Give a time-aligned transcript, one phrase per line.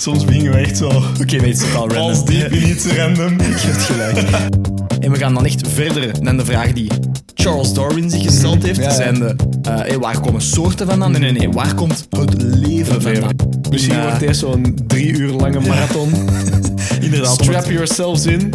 [0.00, 0.86] Soms beginnen we echt zo
[1.20, 2.24] Oké, weet je, totaal als random.
[2.26, 3.38] diep in iets random.
[3.38, 4.16] Je hebt gelijk.
[5.00, 6.90] En we gaan dan echt verder dan de vraag die
[7.34, 8.78] Charles Darwin zich gesteld heeft.
[8.78, 8.90] Ja, ja.
[8.90, 11.10] Zijnde, eh, hey, waar komen soorten vandaan?
[11.10, 11.50] Nee, nee, nee.
[11.50, 13.36] Waar komt het leven vandaan?
[13.70, 16.12] Misschien In, wordt deze zo'n drie uur lange marathon.
[17.00, 17.34] Inderdaad.
[17.34, 18.52] Strap yourselves in.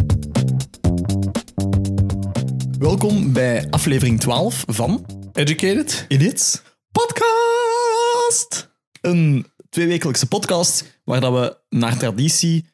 [2.80, 6.06] Welkom bij aflevering 12 van Educated.
[6.08, 8.70] Idiots Podcast.
[9.02, 12.66] Een tweewekelijkse podcast waar dat we naar traditie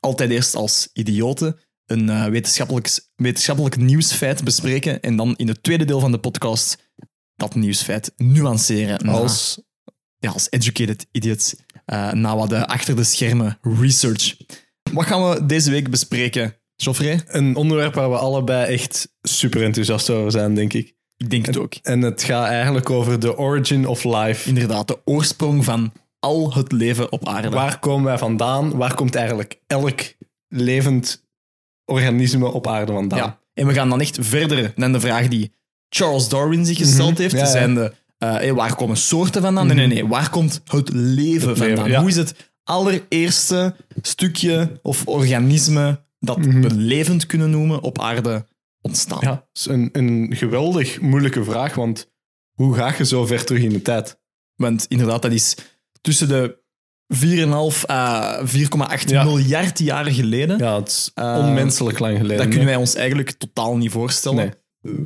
[0.00, 5.84] altijd eerst als idioten een eh, wetenschappelijk, wetenschappelijk nieuwsfeit bespreken en dan in het tweede
[5.84, 6.92] deel van de podcast
[7.34, 9.60] dat nieuwsfeit nuanceren naar- Als
[10.18, 14.36] ja, als educated idiots eh na wat de achter de schermen research.
[14.92, 17.22] Wat gaan we deze week bespreken, Geoffrey?
[17.26, 20.94] een onderwerp waar we allebei echt super enthousiast over zijn, denk ik.
[21.16, 21.74] Ik denk het ook.
[21.74, 24.48] En het gaat eigenlijk over de origin of life.
[24.48, 27.50] Inderdaad, de oorsprong van al het leven op aarde.
[27.50, 28.76] Waar komen wij vandaan?
[28.76, 30.00] Waar komt eigenlijk elk
[30.48, 31.24] levend
[31.84, 33.18] organisme op aarde vandaan?
[33.18, 33.38] Ja.
[33.54, 35.52] En we gaan dan echt verder dan de vraag die
[35.88, 37.32] Charles Darwin zich gesteld heeft.
[37.34, 37.42] Mhm.
[37.42, 37.52] Ja, ja.
[37.52, 39.66] Zijn de, eh, hey, waar komen soorten vandaan?
[39.66, 40.06] Nee, nee, nee.
[40.06, 41.94] Waar komt het leven vandaan?
[41.94, 46.60] Hoe is het allereerste stukje of organisme dat Mhm.
[46.60, 48.46] we levend kunnen noemen op aarde
[48.80, 49.18] ontstaan?
[49.20, 52.10] Ja, dat is een, een geweldig moeilijke vraag, want
[52.54, 54.18] hoe ga je zo ver terug in de tijd?
[54.56, 55.56] Want inderdaad, dat is
[56.00, 56.58] tussen de
[57.14, 59.24] 4,5 à 4,8 Ja.
[59.24, 60.58] miljard jaren geleden.
[60.58, 62.36] Ja, het is Eh, onmenselijk lang geleden.
[62.38, 64.36] Dat kunnen wij ons eigenlijk totaal niet voorstellen.
[64.36, 64.50] Nee.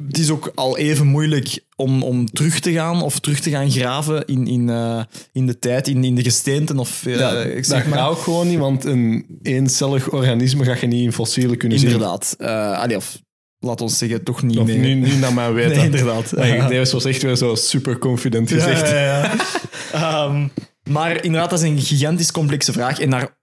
[0.06, 3.70] Het is ook al even moeilijk om, om terug te gaan of terug te gaan
[3.70, 6.78] graven in, in, eh, in de tijd, in, in de gesteenten.
[6.78, 7.98] Of, eh, Ja, ik dat zeg maar.
[7.98, 12.34] gaat ook gewoon niet, want een eencellig organisme ga je niet in fossielen kunnen Inderdaad.
[12.38, 13.18] Eh, allee, of
[13.58, 14.62] laat ons zeggen, toch niet zien.
[14.62, 14.78] Of meer.
[14.78, 15.76] nu, niet naar mijn weten.
[15.76, 16.32] Nee, inderdaad.
[16.36, 16.68] Ja.
[16.68, 18.88] Deze was echt weer zo super confident gezegd.
[18.90, 19.32] ja, ja.
[19.92, 20.46] Ehm,
[20.90, 23.00] maar inderdaad, dat is een gigantisch complexe vraag.
[23.00, 23.38] En naar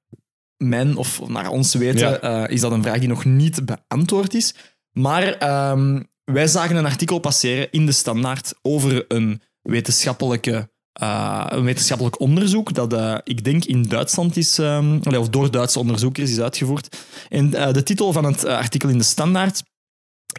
[0.58, 2.20] mijn of naar ons weten Ja.
[2.20, 4.56] eh, is dat een vraag die nog niet beantwoord is.
[4.92, 11.64] Maar ehm, wij zagen een artikel passeren in de Standaard over een, wetenschappelijke, eh, een
[11.64, 16.40] wetenschappelijk onderzoek dat eh, ik denk in Duitsland is, ehm, of door Duitse onderzoekers is
[16.40, 16.98] uitgevoerd.
[17.30, 19.64] En de titel van het artikel in de Standaard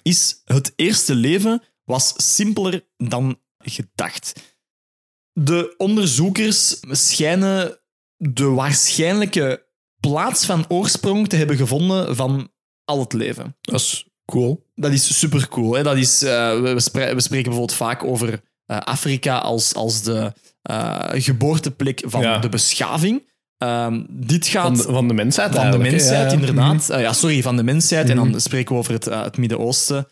[0.02, 4.32] is Het eerste leven was simpeler dan gedacht.
[5.32, 7.78] De onderzoekers schijnen
[8.16, 9.66] de waarschijnlijke
[10.00, 12.50] plaats van oorsprong te hebben gevonden van
[12.84, 13.56] al het leven.
[13.60, 14.66] Dat is cool.
[14.74, 15.82] Dat is super cool.
[15.82, 20.02] Dat is, eh, we, we spre- we spreken bijvoorbeeld vaak over eh, Afrika als, als
[20.02, 20.32] de
[20.62, 22.38] eh, geboorteplek van Ja.
[22.38, 23.30] de beschaving.
[23.58, 25.82] Ehm, dit gaat Van de, van de mensheid van de hè.
[25.90, 26.90] mensheid, Ja, inderdaad.
[26.90, 28.08] Eh, ja, sorry, van de mensheid.
[28.10, 28.30] En Mhm.
[28.30, 30.06] dan spreken we over het, het Midden-Oosten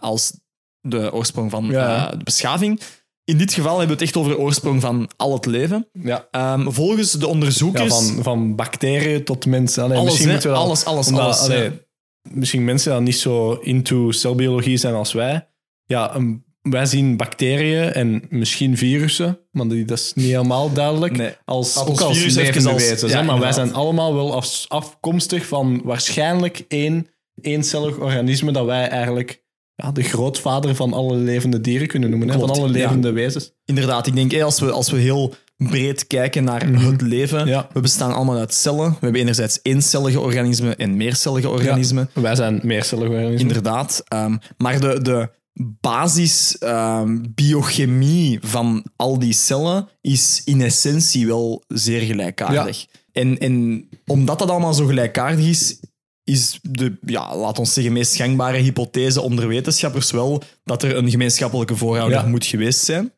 [0.00, 0.32] als
[0.80, 2.10] de oorsprong van Ja.
[2.10, 2.80] de beschaving.
[3.28, 5.88] In dit geval hebben we het echt over de oorsprong van al het leven.
[5.92, 6.28] Ja.
[6.30, 7.94] Ehm, volgens de Ja, onderzoekers...
[7.94, 9.82] van, van bacteriën tot mensen.
[9.82, 10.32] Allee, alles, misschien hè?
[10.32, 11.38] moeten we dat- alles, alles, omdat, alles.
[11.40, 11.70] allee, ja.
[12.30, 15.48] Misschien mensen die niet zo into celbiologie zijn als wij.
[15.84, 21.16] Ja, een- wij zien bacteriën en misschien virussen, maar die, dat is niet helemaal duidelijk.
[21.16, 21.30] Nee.
[21.44, 23.12] Als, Laat ook als levende als- wezens.
[23.22, 27.06] maar wij zijn allemaal wel af, afkomstig van waarschijnlijk één
[27.40, 29.42] eencellig organisme dat wij eigenlijk
[29.82, 32.28] ja, de grootvader van alle levende dieren kunnen noemen.
[32.30, 32.72] Hè, van alle ja.
[32.72, 33.52] levende wezens.
[33.64, 37.48] Inderdaad, ik denk als, we, als we heel breed kijken naar het leven, Mhm.
[37.48, 37.68] Ja.
[37.72, 38.90] we bestaan allemaal uit cellen.
[38.90, 42.10] We hebben enerzijds eencellige organismen en meercellige organismen.
[42.14, 43.40] Wij zijn meercellig organismen.
[43.40, 44.02] Inderdaad.
[44.08, 45.28] Ehm, maar de, de
[45.80, 52.86] basis ehm, biochemie van al die cellen is in essentie wel zeer gelijkaardig.
[53.12, 55.80] En, en omdat dat allemaal zo gelijkaardig is,
[56.28, 61.10] is de, ja, laat ons zeggen, meest gangbare hypothese onder wetenschappers wel dat er een
[61.10, 62.26] gemeenschappelijke voorouder Ja.
[62.26, 63.12] moet geweest zijn.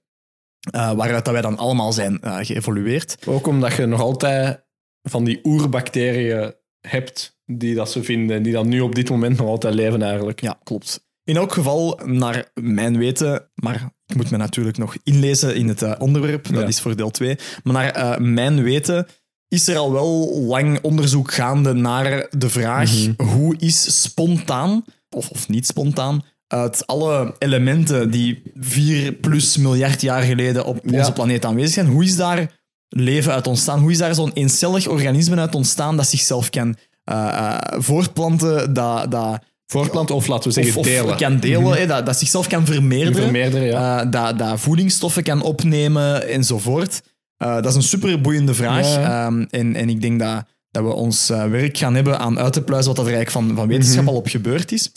[0.70, 3.16] eh, waaruit dat wij dan allemaal zijn eh, geëvolueerd.
[3.26, 4.64] Ook omdat je nog altijd
[5.02, 9.46] van die oerbacteriën hebt die dat ze vinden, die dan nu op dit moment nog
[9.46, 10.40] altijd leven eigenlijk.
[10.40, 11.08] Ja, klopt.
[11.24, 15.82] In elk geval, naar mijn weten, maar ik moet me natuurlijk nog inlezen in het
[15.82, 16.66] eh, onderwerp, dat Ja.
[16.66, 17.36] is voor deel 2.
[17.62, 19.06] Maar naar mijn weten
[19.50, 23.22] is er al wel lang onderzoek gaande naar de vraag Mhm.
[23.28, 24.84] hoe is spontaan,
[25.16, 30.98] of, of niet spontaan, uit alle elementen die 4 plus miljard jaar geleden op Ja.
[30.98, 32.58] onze planeet aanwezig zijn, hoe is daar
[32.88, 33.80] leven uit ontstaan?
[33.80, 39.10] Hoe is daar zo'n eencellig organisme uit ontstaan dat zichzelf kan eh, voortplanten, dat...
[39.10, 41.16] dat Voortplanten of laten we zeggen of, of delen.
[41.16, 44.00] kan delen, hè, dat, dat zichzelf kan vermeerderen, Vermeerderen, ja.
[44.04, 47.00] eh, dat, dat voedingsstoffen kan opnemen enzovoort.
[47.40, 48.86] Eh, dat is een super boeiende vraag.
[48.94, 49.26] Ja.
[49.26, 52.52] Ehm, en, en ik denk dat, dat we ons eh, werk gaan hebben aan uit
[52.52, 54.08] te pluizen wat er eigenlijk van, van wetenschap Mhm.
[54.12, 54.92] al op gebeurd is.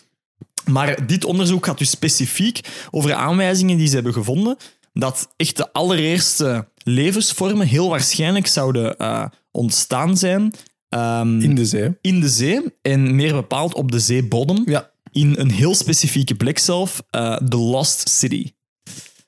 [0.65, 2.59] Maar dit onderzoek gaat dus specifiek
[2.91, 4.57] over aanwijzingen die ze hebben gevonden
[4.93, 10.53] dat echt de allereerste levensvormen heel waarschijnlijk zouden eh, ontstaan zijn
[10.89, 11.97] ehm, In de zee.
[12.01, 14.63] in de zee en meer bepaald op de zeebodem.
[14.65, 14.91] Ja.
[15.11, 17.01] In een heel specifieke plek zelf,
[17.43, 18.51] de Lost City.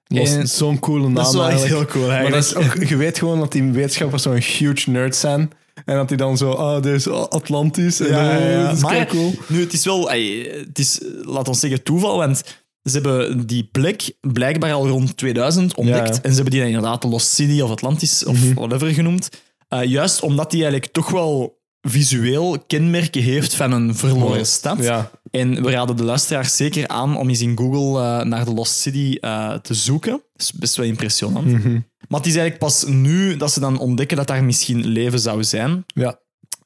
[0.07, 1.91] En- Zo'n coole naam Dat is wel echt eigenlijk.
[1.93, 2.73] heel cool Maar dat eigenlijk.
[2.75, 5.51] is ook, je weet gewoon dat die wetenschappers zo'n huge nerd zijn.
[5.85, 7.99] En dat die dan zo, oh, dit is Atlantis.
[7.99, 8.63] En, Ja, ja, eh, ja.
[8.67, 9.33] Dat is Maar cool.
[9.47, 12.43] nu, het is wel, ey, het is, laat ons zeggen, toeval, want
[12.83, 16.15] ze hebben die plek blijkbaar al rond 2000 ontdekt.
[16.15, 16.21] Ja.
[16.21, 18.53] En ze hebben die dan inderdaad de Lost City of Atlantis of Mhm.
[18.53, 19.29] whatever genoemd.
[19.67, 21.54] Eh, juist omdat die eigenlijk toch wel
[21.87, 24.83] visueel kenmerken heeft van een verloren stad.
[24.83, 28.53] Ja, En we raden de luisteraars zeker aan om eens in Google eh, naar de
[28.53, 30.11] Lost City eh, te zoeken.
[30.11, 31.45] Dat is best wel impressionant.
[31.45, 31.79] Mhm.
[32.07, 35.43] Maar het is eigenlijk pas nu dat ze dan ontdekken dat daar misschien leven zou
[35.43, 35.83] zijn.
[35.87, 36.19] ja.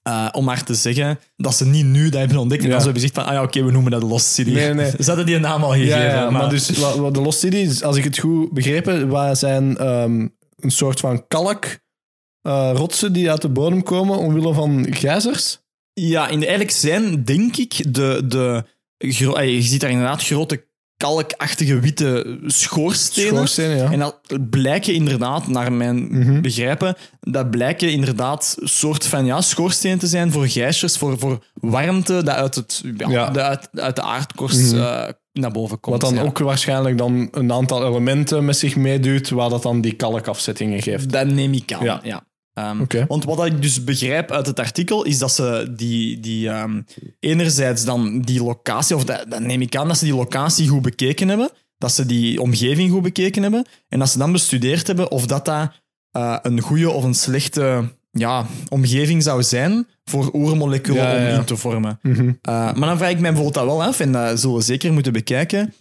[0.04, 2.62] Eh, om maar te zeggen dat ze niet nu dat hebben ontdekt.
[2.62, 2.74] En Ja.
[2.74, 4.50] dan zo hebben gezegd van, ah ja, oké, we noemen dat de Lost City.
[4.52, 4.92] Nee, nee.
[5.00, 6.02] Ze hadden die een naam al gegeven.
[6.02, 10.28] Ja, maar, dus de Lost City, als ik het goed begrepen, waar zijn ehm,
[10.60, 11.66] een soort van kalk
[12.42, 15.60] eh, rotsen die uit de bodem komen omwille van gijzers.
[15.94, 18.22] Ja, in de, eigenlijk zijn, denk ik, de...
[18.28, 18.64] de
[18.98, 23.30] eh, je ziet daar inderdaad grote kalkachtige witte schoorstenen.
[23.36, 23.92] Schoorstenen, ja.
[23.92, 24.20] En dat
[24.50, 26.42] blijken inderdaad, naar mijn Mhm.
[26.42, 32.24] begrijpen, dat blijken inderdaad soort van ja, schoorstenen te zijn voor gijsjes, voor, voor warmte
[32.24, 33.30] dat uit, het, ja, Ja.
[33.30, 34.82] de- uit, uit de aardkorst Mhm.
[34.82, 36.02] eh, naar boven komt.
[36.02, 39.94] Wat dan ook waarschijnlijk dan een aantal elementen met zich meeduwt, waar dat dan die
[39.94, 41.12] kalkafzettingen geeft.
[41.12, 42.28] Dat neem ik aan, ja.
[42.82, 43.06] Oké.
[43.08, 46.82] Want wat ik dus begrijp uit het artikel, is dat ze die, die ehm,
[47.20, 50.82] enerzijds dan die locatie, of dat, dat neem ik aan dat ze die locatie goed
[50.82, 55.12] bekeken hebben, dat ze die omgeving goed bekeken hebben, en dat ze dan bestudeerd hebben
[55.12, 55.72] of dat, dat
[56.12, 61.34] eh, een goede of een slechte ja, omgeving zou zijn voor oermoleculen Ja, ja.
[61.34, 62.00] om in te vormen.
[62.02, 62.28] Mhm.
[62.28, 62.34] Uh,
[62.74, 65.14] maar dan vraag ik mij bijvoorbeeld dat wel af, en dat zullen we zeker moeten
[65.14, 65.74] bekijken.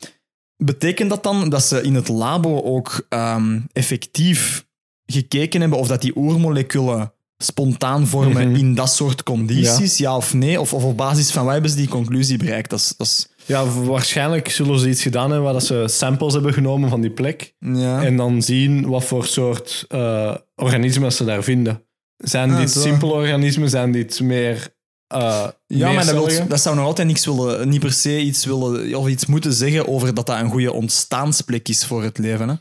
[0.57, 4.67] Betekent dat dan dat ze in het labo ook ehm, effectief
[5.13, 7.13] gekeken hebben of dat die oermoleculen
[7.43, 8.59] spontaan vormen Mhm.
[8.59, 10.61] in dat soort condities, ja, of nee?
[10.61, 12.71] Of, of op basis van wat hebben ze die conclusie bereikt?
[12.71, 16.53] Dat is, dat is, Ja, waarschijnlijk zullen ze iets gedaan hebben waar ze samples hebben
[16.53, 17.55] genomen van die plek.
[17.59, 18.03] ja.
[18.05, 21.83] En dan zien wat voor soort eh, organismen ze daar vinden.
[22.17, 22.81] Zijn Ah, dit zo.
[22.81, 23.69] simpele organismen?
[23.71, 24.69] Zijn dit meer.
[25.07, 28.45] eh Ja, maar dat, wil, dat zou nog altijd niks willen, niet per se iets
[28.45, 32.49] willen of iets moeten zeggen over dat dat een goede ontstaansplek is voor het leven.
[32.49, 32.55] Hè?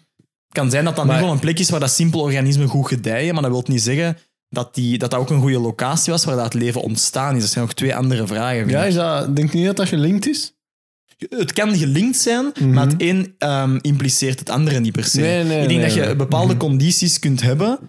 [0.58, 2.68] Het kan zijn dat dat nu Maar- wel een plek is waar dat simpele organismen
[2.68, 4.18] goed gedijen, maar dat wil niet zeggen
[4.50, 7.42] dat, die, dat dat ook een goede locatie was waar dat het leven ontstaan is.
[7.42, 8.70] Dat zijn nog twee andere vragen.
[8.70, 8.88] Ja, ik.
[8.88, 10.56] is dat, denk je niet dat dat gelinkt is?
[11.30, 15.20] Het kan gelinkt zijn, maar het een ehm, impliceert het andere niet per se.
[15.20, 17.80] Nee, nee, ik denk nee, dat je bepaalde condities kunt hebben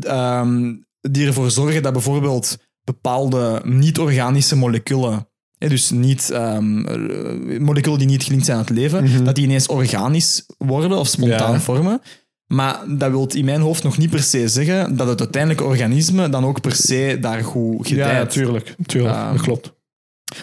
[0.00, 5.28] ehm, die ervoor zorgen dat bijvoorbeeld bepaalde niet-organische moleculen,
[5.68, 9.24] dus niet, ehm, eh, moleculen die niet gelinkt zijn aan het leven, Mhm.
[9.24, 11.60] dat die ineens organisch worden of spontaan Ja.
[11.60, 12.00] vormen.
[12.46, 16.28] Maar dat wil in mijn hoofd nog niet per se zeggen dat het uiteindelijke organisme
[16.28, 18.10] dan ook per se daar goed gedijt.
[18.10, 18.74] Ja, natuurlijk.
[18.86, 19.72] tuurlijk Ehm, dat klopt.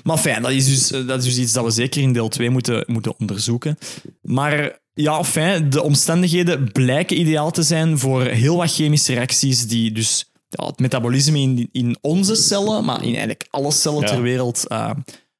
[0.03, 2.49] Maar fijn, dat is, dus, dat is dus iets dat we zeker in deel 2
[2.49, 3.77] moeten, moeten onderzoeken.
[4.21, 9.91] Maar ja, fijn, de omstandigheden blijken ideaal te zijn voor heel wat chemische reacties die
[9.91, 14.07] dus ja, het metabolisme in, in onze cellen, maar in eigenlijk alle cellen Ja.
[14.07, 14.91] ter wereld eh,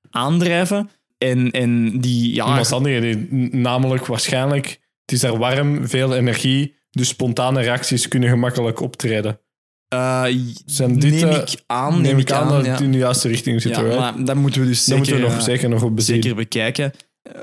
[0.10, 0.89] aandrijven.
[1.18, 3.27] En, en die, ja, Omstandigheden,
[3.62, 4.68] namelijk waarschijnlijk,
[5.01, 9.39] het is daar warm, veel energie, dus spontane reacties kunnen gemakkelijk optreden.
[10.65, 12.71] Zijn dit, neem eh, ik aan, Neem ik aan dat ja.
[12.71, 13.76] het in de juiste richting zit.
[13.76, 16.16] Ja, maar dat moeten we dus dat zeker, moeten we nog, zeker nog op bezien.
[16.21, 16.92] zeker bekijken.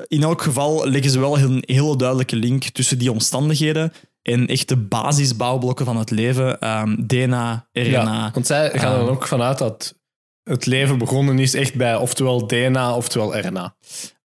[0.07, 3.93] In elk geval leggen ze wel een hele duidelijke link tussen die omstandigheden
[4.23, 6.61] en echt de basisbouwblokken van het leven.
[6.61, 7.85] ehm, DNA, RNA.
[7.89, 9.95] Ja, want zij gaan er dan ook vanuit dat
[10.43, 13.75] het leven begonnen is echt bij oftewel DNA oftewel RNA.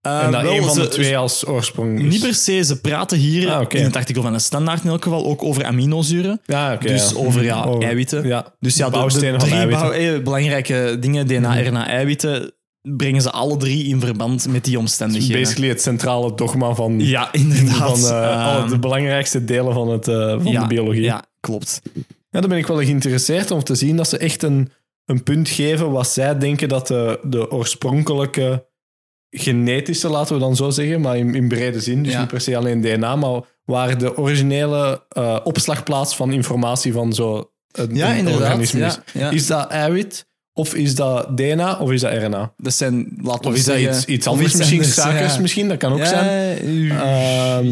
[0.01, 2.05] Eh, en dat wel, een van de twee als oorsprong is.
[2.13, 5.03] Niet per se, ze praten hier Ah, in het artikel van de standaard in elk
[5.03, 6.41] geval ook over aminozuren.
[6.45, 7.17] Ja, dus ja.
[7.17, 8.27] over ja, Over- eiwitten.
[8.27, 9.53] Ja, Dus ja, de, de van drie.
[9.55, 9.69] Mhm.
[9.69, 12.53] bouw- eh, belangrijke dingen, DNA, RNA, eiwitten,
[12.97, 15.41] brengen ze alle drie in verband met die omstandigheden.
[15.41, 17.99] Basically het centrale dogma van, Ja, inderdaad.
[17.99, 21.01] van eh, Ehm, de belangrijkste delen van, het, eh, van ja, de biologie.
[21.01, 21.81] Ja, klopt.
[22.29, 24.69] Ja, dan ben ik wel geïnteresseerd om te zien dat ze echt een,
[25.05, 28.65] een punt geven wat zij denken dat de, de oorspronkelijke
[29.29, 32.19] genetische, laten we dan zo zeggen, maar in, in brede zin, dus Ja.
[32.19, 37.51] niet per se alleen DNA, maar waar de originele eh, opslagplaats van informatie van zo
[37.71, 39.35] een, Ja, organisme Ja, is.
[39.35, 42.53] Is dat eiwit, of is dat DNA, of is dat RNA?
[42.57, 44.53] Dat zijn, laten we Of is dat zeggen, iets, iets anders?
[44.53, 45.41] Misschien anders, suikers, ja.
[45.41, 46.91] misschien, dat kan ook ja, zijn.
[46.91, 47.65] Ehm,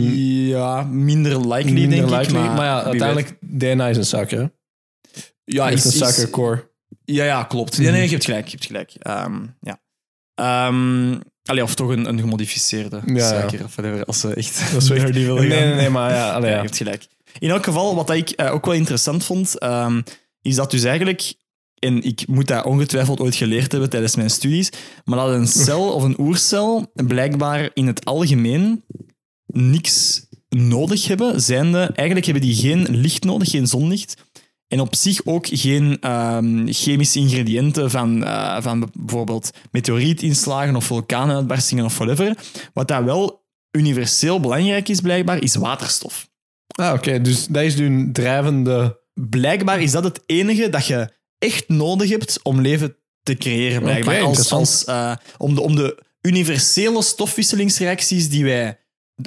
[0.47, 2.31] ja, minder likely, Minder denk likely, ik.
[2.47, 4.37] Maar, maar, ja, wie uiteindelijk, DNA is een suiker.
[4.37, 4.43] hè?
[4.43, 5.31] weet.
[5.43, 6.69] Ja, Heeft is, een is- suikercore.
[7.05, 7.75] ja, ja, klopt.
[7.75, 8.45] Ja, nee, je hebt gelijk.
[8.45, 8.91] Je hebt gelijk.
[8.99, 9.79] Ehm, ja.
[10.35, 13.27] Ehm, Allee, of toch een, een gemodificeerde Ja, ja.
[13.27, 13.63] suiker.
[13.63, 16.31] Of whatever, als ze echt Dat is die echt- willen nee, nee, nee, maar ja,
[16.31, 16.61] allee, Ja, ja.
[16.61, 17.07] je hebt gelijk.
[17.39, 20.01] In elk geval, wat ik eh, ook wel interessant vond, ehm,
[20.41, 21.33] is dat dus eigenlijk,
[21.83, 24.69] en ik moet dat ongetwijfeld ooit geleerd hebben tijdens mijn studies,
[25.05, 28.83] maar dat een cel of een oercel blijkbaar in het algemeen
[29.45, 34.23] niks nodig hebben, zijnde, eigenlijk hebben die geen licht nodig, geen zonlicht,
[34.67, 41.85] en op zich ook geen ehm, chemische ingrediënten van, eh, van bijvoorbeeld meteorietinslagen of vulkaanuitbarstingen
[41.85, 42.37] of whatever.
[42.73, 46.29] Wat dat wel universeel belangrijk is, blijkbaar, is waterstof.
[46.67, 47.21] Ah, oké.
[47.21, 49.01] Dus dat is nu drijvende...
[49.13, 51.09] Blijkbaar is dat het enige dat je
[51.43, 53.81] echt nodig hebt om leven te creëren.
[53.81, 54.21] Blijkbaar.
[54.21, 58.77] Als, als, eh, om, de, om de universele stofwisselingsreacties die wij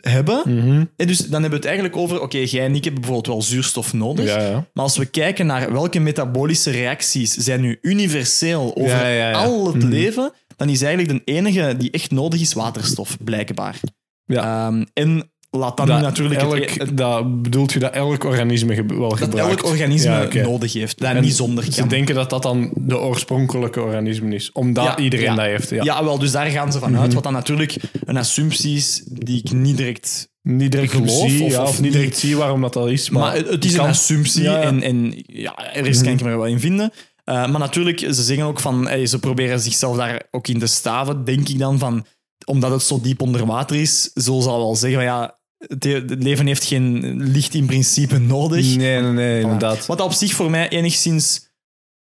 [0.01, 0.43] hebben.
[0.45, 0.85] Mhm.
[0.97, 3.43] Eh, Dus dan hebben we het eigenlijk over, oké, jij en ik hebben bijvoorbeeld wel
[3.43, 4.27] zuurstof nodig.
[4.27, 4.67] Ja, ja.
[4.73, 9.77] Maar als we kijken naar welke metabolische reacties zijn nu universeel over Ja, al het
[9.83, 9.89] Mhm.
[9.89, 13.81] leven, dan is eigenlijk de enige die echt nodig is waterstof, blijkbaar.
[14.25, 14.67] Ja.
[14.67, 18.85] Ehm, en laat nu Dat natuurlijk elk, het- dat bedoelt je dat elk organisme ge-
[18.87, 19.51] wel dat gebruikt?
[19.51, 21.89] elk organisme Ja, nodig heeft, dat En niet zonder Ze kan.
[21.89, 24.53] denken dat dat dan de oorspronkelijke organisme is.
[24.53, 25.35] Omdat Ja, iedereen ja.
[25.35, 25.71] dat heeft.
[25.71, 25.83] Ja.
[25.85, 26.05] Ja.
[26.05, 27.15] wel, dus daar gaan ze van uit.
[27.15, 30.35] Wat dan natuurlijk een assumptie is die ik niet direct...
[30.43, 33.11] Niet direct Geloof zie, of- ja, of of, niet direct zie waarom dat, dat is.
[33.11, 36.47] Maar, Maar, het, het is een assumptie en, en ja, ergens kan ik me wel
[36.47, 36.93] in vinden.
[37.25, 38.89] Eh, maar natuurlijk, ze zeggen ook van...
[39.05, 42.07] ze proberen zichzelf daar ook in te staven, denk ik dan, van...
[42.45, 45.39] Omdat het zo diep onder water is, zullen ze al wel zeggen van ja...
[45.69, 45.85] Het,
[46.23, 48.77] leven heeft geen licht in principe nodig.
[48.77, 49.87] Nee, nee, nee, inderdaad.
[49.87, 51.45] Wat op zich voor mij enigszins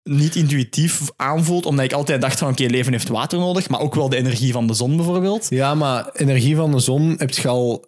[0.04, 3.96] niet intuïtief aanvoelt, omdat ik altijd dacht van oké, leven heeft water nodig, maar ook
[3.96, 5.48] wel de energie van de zon bijvoorbeeld.
[5.50, 7.86] Ja, maar energie van de zon heb je al,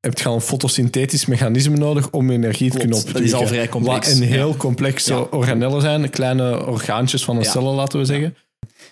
[0.00, 3.38] heb je al een fotosynthetisch mechanisme nodig om energie te kunnen dat is opwekken.
[3.38, 4.56] al vrij complex, Wat een heel ja.
[4.56, 5.18] complexe Ja.
[5.20, 7.50] organellen zijn, kleine orgaantjes van een Ja.
[7.50, 8.36] cellen, laten we zeggen.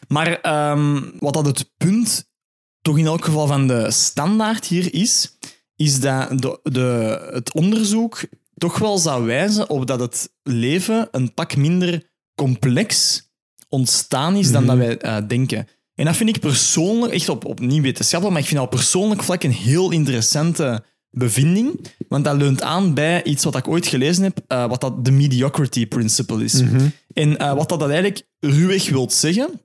[0.08, 2.29] Maar ehm, wat dat het punt
[2.82, 5.36] toch in elk geval van de standaard hier is,
[5.76, 8.20] is dat de, de, het onderzoek
[8.56, 13.22] toch wel zou wijzen op dat het leven een pak minder complex
[13.68, 14.76] ontstaan is dan Mhm.
[14.76, 15.68] dat wij eh, denken.
[15.94, 18.76] En dat vind ik persoonlijk, echt op, op niet wetenschappelijk, maar ik vind dat op
[18.78, 21.80] persoonlijk vlak een heel interessante bevinding.
[22.08, 25.10] Want dat leunt aan bij iets wat ik ooit gelezen heb, eh, wat dat de
[25.10, 26.60] mediocrity principle is.
[27.12, 29.60] En eh, wat dat eigenlijk ruwweg wil zeggen,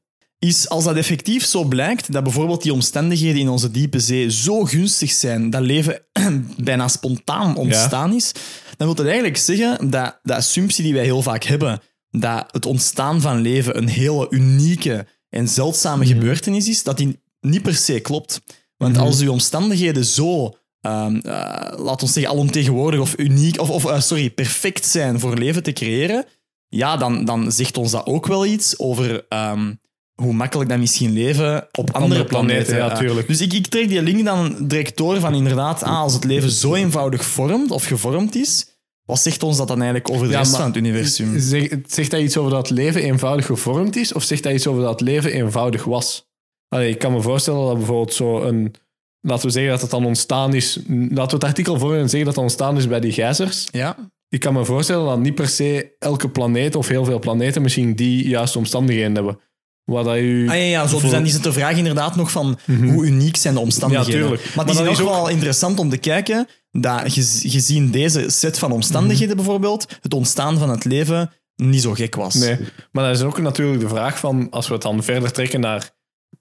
[0.47, 4.63] is als dat effectief zo blijkt, dat bijvoorbeeld die omstandigheden in onze diepe zee zo
[4.63, 6.01] gunstig zijn, dat leven
[6.57, 8.31] bijna spontaan ontstaan is,
[8.77, 12.65] dan wil dat eigenlijk zeggen dat de assumptie die wij heel vaak hebben, dat het
[12.65, 17.99] ontstaan van leven een hele unieke en zeldzame gebeurtenis is, dat die niet per se
[17.99, 18.41] klopt.
[18.77, 23.85] Want als die omstandigheden zo, ehm eh, laat ons zeggen, alomtegenwoordig of uniek, of, of
[23.85, 26.25] eh, sorry, perfect zijn voor leven te creëren,
[26.67, 29.73] ja, dan, dan zegt ons dat ook wel iets over ehm,
[30.15, 32.65] hoe makkelijk dat misschien leven op andere, Andere planeten.
[32.65, 32.97] planeten, ja, eh.
[32.97, 33.27] tuurlijk.
[33.27, 36.51] Dus ik, ik trek die link dan direct door van inderdaad, ah, als het leven
[36.51, 38.67] zo eenvoudig vormt of gevormd is,
[39.05, 41.39] wat zegt ons dat dan eigenlijk over de Ja, rest van het universum?
[41.39, 44.83] Zeg, zegt dat iets over dat leven eenvoudig gevormd is, of zegt dat iets over
[44.83, 46.25] dat leven eenvoudig was?
[46.67, 48.73] Allee, ik kan me voorstellen dat bijvoorbeeld zo een...
[49.21, 50.79] Laten we zeggen dat het dan ontstaan is...
[50.87, 53.67] Laten we het artikel voor en zeggen dat het ontstaan is bij die gijzers.
[53.71, 53.97] Ja,
[54.29, 57.95] Ik kan me voorstellen dat niet per se elke planeet of heel veel planeten misschien
[57.95, 59.39] die juiste omstandigheden hebben.
[59.85, 60.49] Waar dat u...
[60.49, 63.37] Ah, ja, ja, zo, dus dan is het de vraag inderdaad nog van hoe uniek
[63.37, 64.13] zijn de omstandigheden.
[64.13, 64.55] Ja, tuurlijk.
[64.55, 68.59] Maar Maar het is ook wel interessant om te kijken dat gez- gezien deze set
[68.59, 69.35] van omstandigheden Mhm.
[69.45, 72.33] bijvoorbeeld, het ontstaan van het leven niet zo gek was.
[72.33, 72.57] Nee,
[72.91, 75.89] maar dat is ook natuurlijk de vraag van, als we het dan verder trekken naar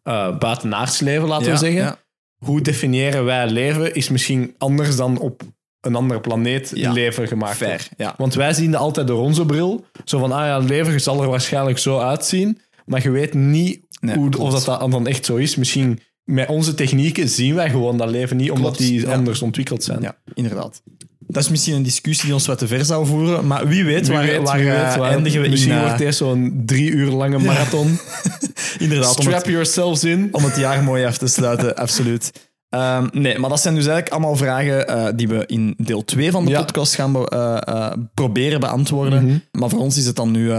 [0.02, 1.80] eh buitenaards leven, laten Ja, we zeggen.
[1.80, 1.98] ja.
[2.44, 5.42] Hoe definiëren wij leven is misschien anders dan op
[5.80, 8.14] een andere planeet Ja, leven gemaakt Fair, wordt.
[8.16, 9.84] Want wij zien dat altijd door onze bril.
[10.04, 12.60] Zo van, ah ja, het leven zal er waarschijnlijk zo uitzien.
[12.84, 15.56] Maar je weet niet Nee, hoe, of dat, dat dan echt zo is.
[15.56, 19.12] Misschien met onze technieken zien wij gewoon dat leven niet, omdat Klopt, die ja.
[19.12, 20.00] anders ontwikkeld zijn.
[20.02, 20.82] Ja, inderdaad.
[21.26, 24.06] Dat is misschien een discussie die ons wat te ver zou voeren, maar wie weet
[24.06, 25.10] Wie waar, weet, waar, wie eh, weet waar.
[25.10, 25.78] eindigen we Misschien in...
[25.78, 27.98] eh, wordt deze zo'n drie uur lange marathon.
[28.78, 30.28] inderdaad, Strap het, yourselves in.
[30.32, 32.30] om het jaar mooi af te sluiten, absoluut.
[32.68, 36.30] Ehm, nee, maar dat zijn dus eigenlijk allemaal vragen eh, die we in deel 2
[36.30, 36.60] van de Ja.
[36.60, 39.24] podcast gaan be- proberen beantwoorden.
[39.26, 39.38] Mhm.
[39.52, 40.50] Maar voor ons is het dan nu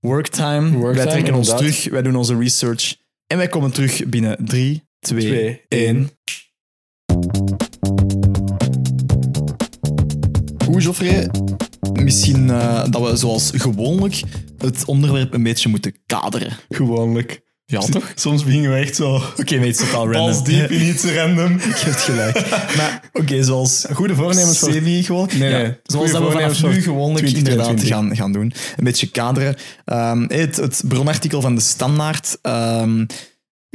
[0.00, 0.92] worktime.
[0.94, 5.20] wij trekken ons terug, wij doen onze research en wij komen terug binnen 3, 2,
[5.20, 6.10] Twee, 1.
[10.64, 11.30] Goed, Geoffrey.
[11.92, 14.22] Misschien eh, dat we zoals gewoonlijk
[14.58, 16.52] het onderwerp een beetje moeten kaderen.
[16.68, 17.44] Gewoonlijk.
[17.68, 18.12] Ja, toch?
[18.14, 20.22] Soms beginnen we echt zo Oké, maar iets totaal random.
[20.22, 21.58] bals diep in iets random.
[21.58, 22.48] Je hebt gelijk.
[22.76, 24.72] Maar oké, zoals Goede voornemens voor...
[24.72, 25.28] gewoon.
[25.38, 25.76] Nee, Ja, nee.
[25.82, 27.84] Zoals dat we vanaf nu gewoonlijk 2022.
[27.84, 28.52] inderdaad gaan, gaan doen.
[28.76, 29.56] Een beetje kaderen.
[29.84, 33.04] Ehm, het, het bronartikel van de Standaard ehm,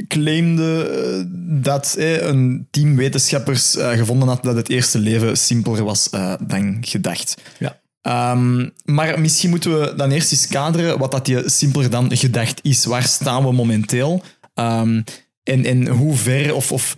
[0.08, 1.24] claimde eh,
[1.62, 6.76] dat eh, een team wetenschappers eh, gevonden had dat het eerste leven simpeler was dan
[6.80, 7.34] gedacht.
[7.58, 7.80] Ja.
[8.02, 12.60] Ehm, maar misschien moeten we dan eerst eens kaderen wat dat je simpeler dan gedacht
[12.62, 12.84] is.
[12.84, 14.22] Waar staan we momenteel?
[14.54, 15.02] Ehm,
[15.42, 16.96] en, en hoe ver of, of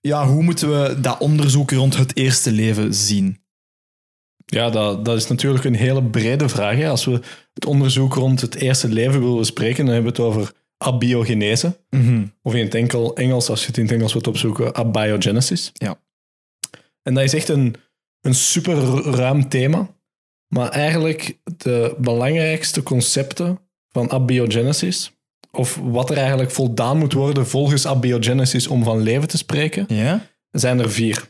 [0.00, 3.38] ja, hoe moeten we dat onderzoek rond het eerste leven zien?
[4.46, 6.76] Ja, dat, dat is natuurlijk een hele brede vraag.
[6.76, 6.88] Hè.
[6.88, 7.20] Als we
[7.52, 11.80] het onderzoek rond het eerste leven willen bespreken, dan hebben we het over abiogenese.
[12.42, 15.70] Of in het enkel Engels, als je het in het Engels wilt opzoeken, abiogenesis.
[15.72, 16.00] Ja.
[17.02, 17.74] En dat is echt een,
[18.20, 18.76] een super
[19.14, 19.88] ruim thema.
[20.50, 25.12] Maar eigenlijk de belangrijkste concepten van abiogenesis,
[25.52, 30.26] of wat er eigenlijk voldaan moet worden volgens abiogenesis om van leven te spreken, Ja?
[30.50, 31.28] zijn er vier.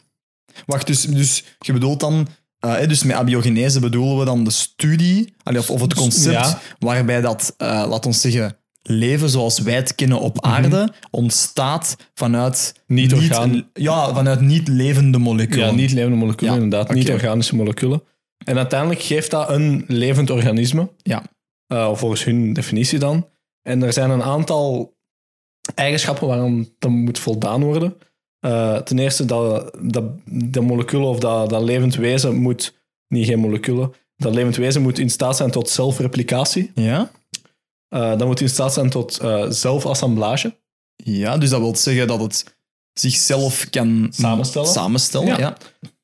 [0.67, 2.27] Wacht, dus, dus je bedoelt dan...
[2.59, 6.61] eh, dus met abiogenese bedoelen we dan de studie, of, of het concept Ja.
[6.79, 12.75] waarbij dat, eh laat ons zeggen, leven zoals wij het kennen op aarde ontstaat vanuit
[12.87, 15.67] Niet orgaan- ja, vanuit niet levende moleculen.
[15.67, 16.95] Ja, niet levende moleculen, Ja, inderdaad.
[16.95, 18.03] Niet organische moleculen.
[18.45, 21.23] En uiteindelijk geeft dat een levend organisme, Ja.
[21.67, 23.29] eh, volgens hun definitie dan.
[23.63, 24.95] En er zijn een aantal
[25.75, 27.97] eigenschappen waarom dat moet voldaan worden.
[28.41, 32.75] Eh, ten eerste, dat, dat, dat moleculen of dat, dat levend wezen moet,
[33.09, 36.71] niet geen moleculen, dat levend wezen moet in staat zijn tot zelfreplicatie.
[36.75, 37.11] Ja?
[37.89, 40.57] Eh, dat moet in staat zijn tot zelfassemblage.
[40.97, 42.55] ja, dus dat wil zeggen dat het
[42.93, 44.69] zichzelf kan Samenstellen.
[44.69, 45.39] samenstellen Ja.
[45.39, 45.57] ja.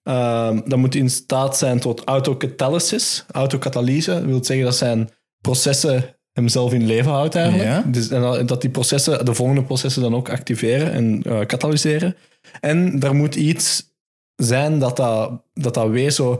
[0.06, 3.24] Ehm, dat moet in staat zijn tot autocatalysis.
[3.30, 5.10] Autocatalyse wil zeggen dat zijn
[5.40, 7.68] processen hemzelf in leven houdt eigenlijk.
[7.68, 7.82] Ja.
[7.86, 12.16] Dus, en dat- dat die processen, de volgende processen dan ook activeren en eh, katalyseren.
[12.60, 13.94] En er moet iets
[14.36, 16.38] zijn dat dat, dat, dat wezen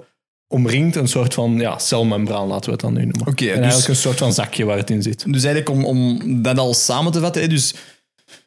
[0.49, 3.27] omringt, een soort van ja, celmembraan, laten we het dan nu noemen.
[3.27, 5.33] Oké, en dus- eigenlijk een soort van zakje waar het in zit.
[5.33, 7.75] Dus eigenlijk om, om dat al samen te vatten, dus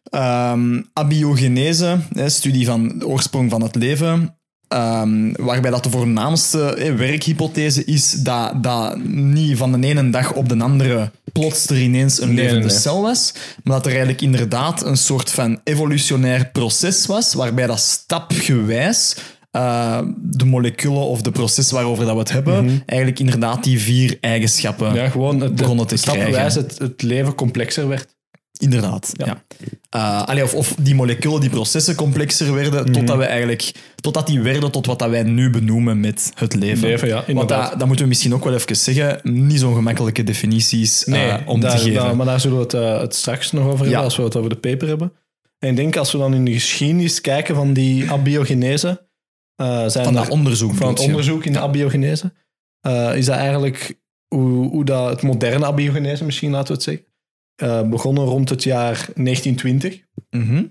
[0.09, 4.38] ehm, abiogenese, studie van de oorsprong van het leven,
[4.69, 10.33] ehm, waarbij dat de voornaamste hè, werkhypothese is dat, dat niet van de ene dag
[10.33, 12.79] op de andere plots er ineens een levende nee, nee.
[12.79, 13.33] cel was,
[13.63, 19.15] maar dat er eigenlijk inderdaad een soort van evolutionair proces was, waarbij dat stapgewijs
[19.51, 24.17] eh, de moleculen of de proces waarover dat we het hebben, eigenlijk inderdaad die vier
[24.21, 24.95] eigenschappen Mhm.
[24.95, 26.61] Ja, gewoon het, begonnen te stapgewijs krijgen.
[26.61, 28.17] het, het leven complexer werd.
[28.59, 29.43] Inderdaad, ja.
[29.89, 32.91] Eh, allee, of, of die moleculen, die processen complexer werden, Mhm.
[32.91, 36.87] totdat we eigenlijk, totdat die werden tot wat dat wij nu benoemen met het leven.
[36.87, 37.69] Leven, ja, Want inderdaad.
[37.69, 41.59] dat, dat moeten we misschien ook wel even zeggen, niet zo'n gemakkelijke definities eh, om
[41.59, 41.93] daar, te geven.
[41.93, 44.03] daar- maar daar zullen we het, eh, het straks nog over hebben, Ja.
[44.03, 45.11] als we het over de paper hebben.
[45.59, 49.07] En ik denk, als we dan in de geschiedenis kijken van die abiogenese,
[49.55, 50.75] eh, zijn van dat er- onderzoek.
[50.75, 52.33] van het onderzoek in de abiogenese,
[52.81, 57.03] eh, is dat eigenlijk hoe, hoe dat het moderne abiogenese, misschien laten we het zeggen,
[57.59, 60.01] eh, begonnen rond het jaar 1920.
[60.29, 60.65] Mhm.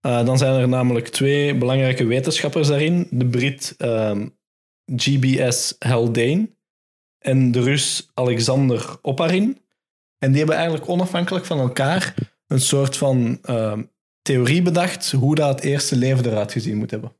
[0.00, 3.06] Eh, dan zijn er namelijk twee belangrijke wetenschappers daarin.
[3.10, 4.26] De Brit ehm,
[4.96, 6.50] GBS Haldane
[7.18, 9.58] en de Rus Alexander Oparin.
[10.18, 12.14] En die hebben eigenlijk onafhankelijk van elkaar
[12.46, 13.82] een soort van ehm,
[14.22, 17.16] theorie bedacht hoe dat het eerste leven eruit gezien moet hebben.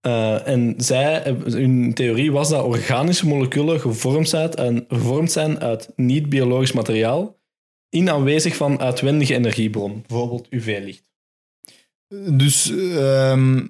[0.00, 5.92] Eh, en zij, hun theorie was dat organische moleculen gevormd zijn, en, gevormd zijn uit
[5.96, 7.39] niet-biologisch materiaal
[7.90, 11.02] in aanwezig van uitwendige energiebron, bijvoorbeeld UV-licht.
[12.30, 13.66] Dus, ehm,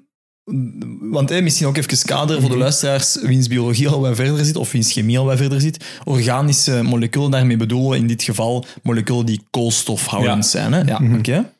[1.00, 4.72] want misschien ook even kaderen voor de luisteraars, wiens biologie al wat verder zit, of
[4.72, 5.84] wiens chemie al wat verder zit.
[6.04, 10.50] Organische moleculen, daarmee bedoelen we in dit geval moleculen die koolstofhoudend Ja.
[10.50, 10.72] zijn.
[10.72, 10.80] Hè?
[10.80, 11.52] Ja, oké.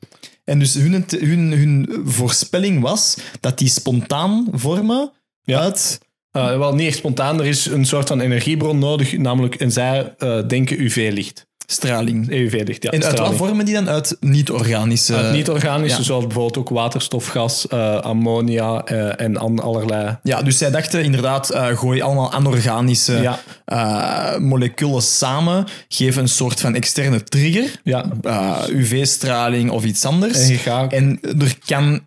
[0.45, 5.61] En dus hun, hun, hun voorspelling was dat die spontaan vormen Ja.
[5.61, 6.01] uit...
[6.31, 7.41] Eh, wel, niet echt spontaan.
[7.41, 11.47] Er is een soort van energiebron nodig, namelijk, en zij eh, denken UV-licht.
[11.73, 12.31] Straling.
[12.31, 12.91] UV-licht, ja.
[12.91, 13.39] En uit wat straling.
[13.39, 13.89] vormen die dan?
[13.89, 15.15] Uit niet-organische...
[15.15, 16.03] Uit niet-organische, ja.
[16.05, 20.19] zoals bijvoorbeeld ook waterstofgas, eh, ammonia eh, en an- allerlei.
[20.23, 23.39] Ja, dus zij dachten inderdaad, eh, gooi allemaal anorganische Ja.
[24.39, 28.05] moleculen samen, geef een soort van externe trigger, Ja.
[28.69, 30.39] UV-straling of iets anders.
[30.39, 32.01] En je gaat En er kan,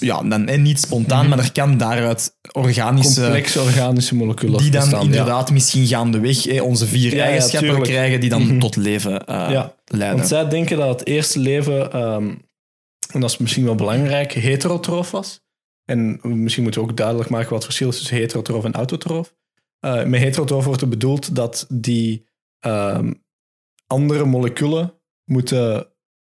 [0.00, 4.80] ja, dan eh, niet spontaan, maar er kan daaruit organische, complexe organische moleculen die dan
[4.80, 5.06] bestaan, ja.
[5.06, 9.74] inderdaad misschien gaandeweg eh, onze vier Ja, ja, eigenschappen krijgen die dan tot leven Ja,
[9.84, 10.16] leiden.
[10.16, 12.34] Want zij denken dat het eerste leven, ehm,
[13.12, 15.40] en dat is misschien wel belangrijk, heterotroof was.
[15.84, 19.34] En misschien moeten we ook duidelijk maken wat het verschil is tussen heterotroof en autotroof.
[19.80, 22.28] Eh, met heterotroof wordt er bedoeld dat die
[22.60, 23.12] ehm,
[23.86, 25.86] andere moleculen moeten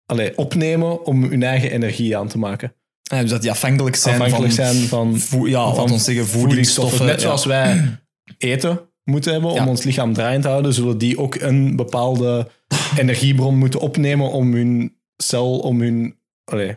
[0.06, 2.74] allee, opnemen om hun eigen energie aan te maken.
[3.08, 7.06] Ja, dus dat die afhankelijk zijn Afhankelijk van, zijn van, ja, van zeggen, voedingsstoffen.
[7.06, 7.98] Net zoals wij
[8.38, 9.66] eten moeten hebben om Ja.
[9.66, 12.50] ons lichaam draaiend te houden, zullen die ook een bepaalde
[12.96, 16.76] energiebron moeten opnemen om hun cel, om hun allee,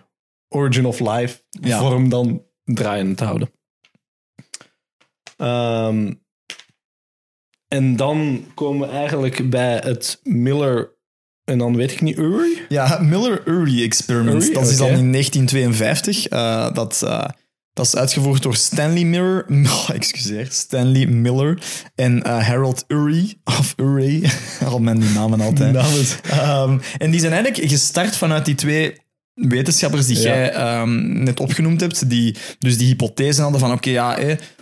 [0.49, 1.79] origin of life Ja.
[1.79, 3.51] vorm dan draaiend te houden.
[5.37, 6.13] Ehm,
[7.67, 10.95] en dan komen we eigenlijk bij het Miller,
[11.51, 12.65] en dan weet ik niet, Urey?
[12.69, 14.43] Ja, Miller-Urey Experiment.
[14.43, 16.27] Urey, Dat is al in 1952.
[16.27, 17.25] Eh, dat, eh,
[17.73, 19.45] dat is uitgevoerd door Stanley Miller.
[19.65, 20.47] Oh, excuseer.
[20.49, 21.61] Stanley Miller
[21.95, 23.33] en eh, Harold Urey.
[23.43, 24.23] Of Urey.
[24.65, 25.75] Al men die namen altijd.
[26.29, 28.93] Ehm, en die zijn eigenlijk gestart vanuit die twee
[29.33, 30.21] wetenschappers die Ja.
[30.23, 34.17] jij ehm, net opgenoemd hebt, die dus die hypothese hadden van oké, ja,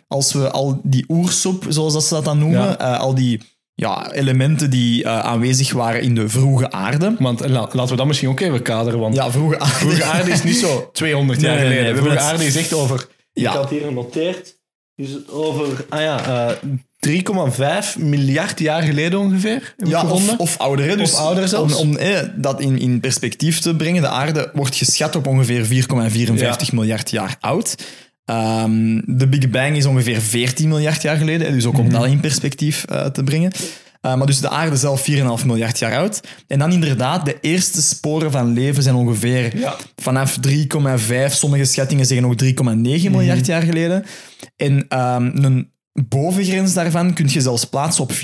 [0.08, 2.95] als we al die oersoep, zoals dat ze dat dan noemen, Ja.
[2.95, 3.41] al die
[3.79, 7.15] ja, elementen die eh, aanwezig waren in de vroege aarde.
[7.19, 9.75] Want eh, la- laten we dat misschien ook even kaderen, want Ja, vroege aarde.
[9.75, 12.03] vroege aarde is niet zo 200 jaar Nee, nee, nee, geleden.
[12.03, 13.49] we vroege aarde is echt over, Ja.
[13.51, 14.55] ik had hier genoteerd,
[14.95, 16.55] is het over, ah ja, eh
[16.99, 20.33] 3,5 miljard jaar geleden ongeveer, Ja, gevonden.
[20.39, 20.85] of, of ouder.
[20.89, 20.95] Hè?
[20.97, 21.75] Dus Of ouder zelfs.
[21.75, 25.65] Om, om eh, dat in, in perspectief te brengen, de aarde wordt geschat op ongeveer
[25.65, 27.75] 4,54 miljard jaar oud.
[28.29, 31.81] Ehm, de Big Bang is ongeveer 14 miljard jaar geleden, dus ook Mhm.
[31.81, 33.51] om dat in perspectief eh, te brengen.
[34.01, 36.21] Eh, maar dus de aarde zelf 4,5 miljard jaar oud.
[36.47, 39.75] En dan inderdaad, de eerste sporen van leven zijn ongeveer Ja.
[39.95, 43.17] vanaf 3,5, sommige schattingen zeggen ook 3,9 Mhm.
[43.19, 44.05] miljard jaar geleden.
[44.57, 48.19] En ehm, een bovengrens daarvan kun je zelfs plaatsen op 4,3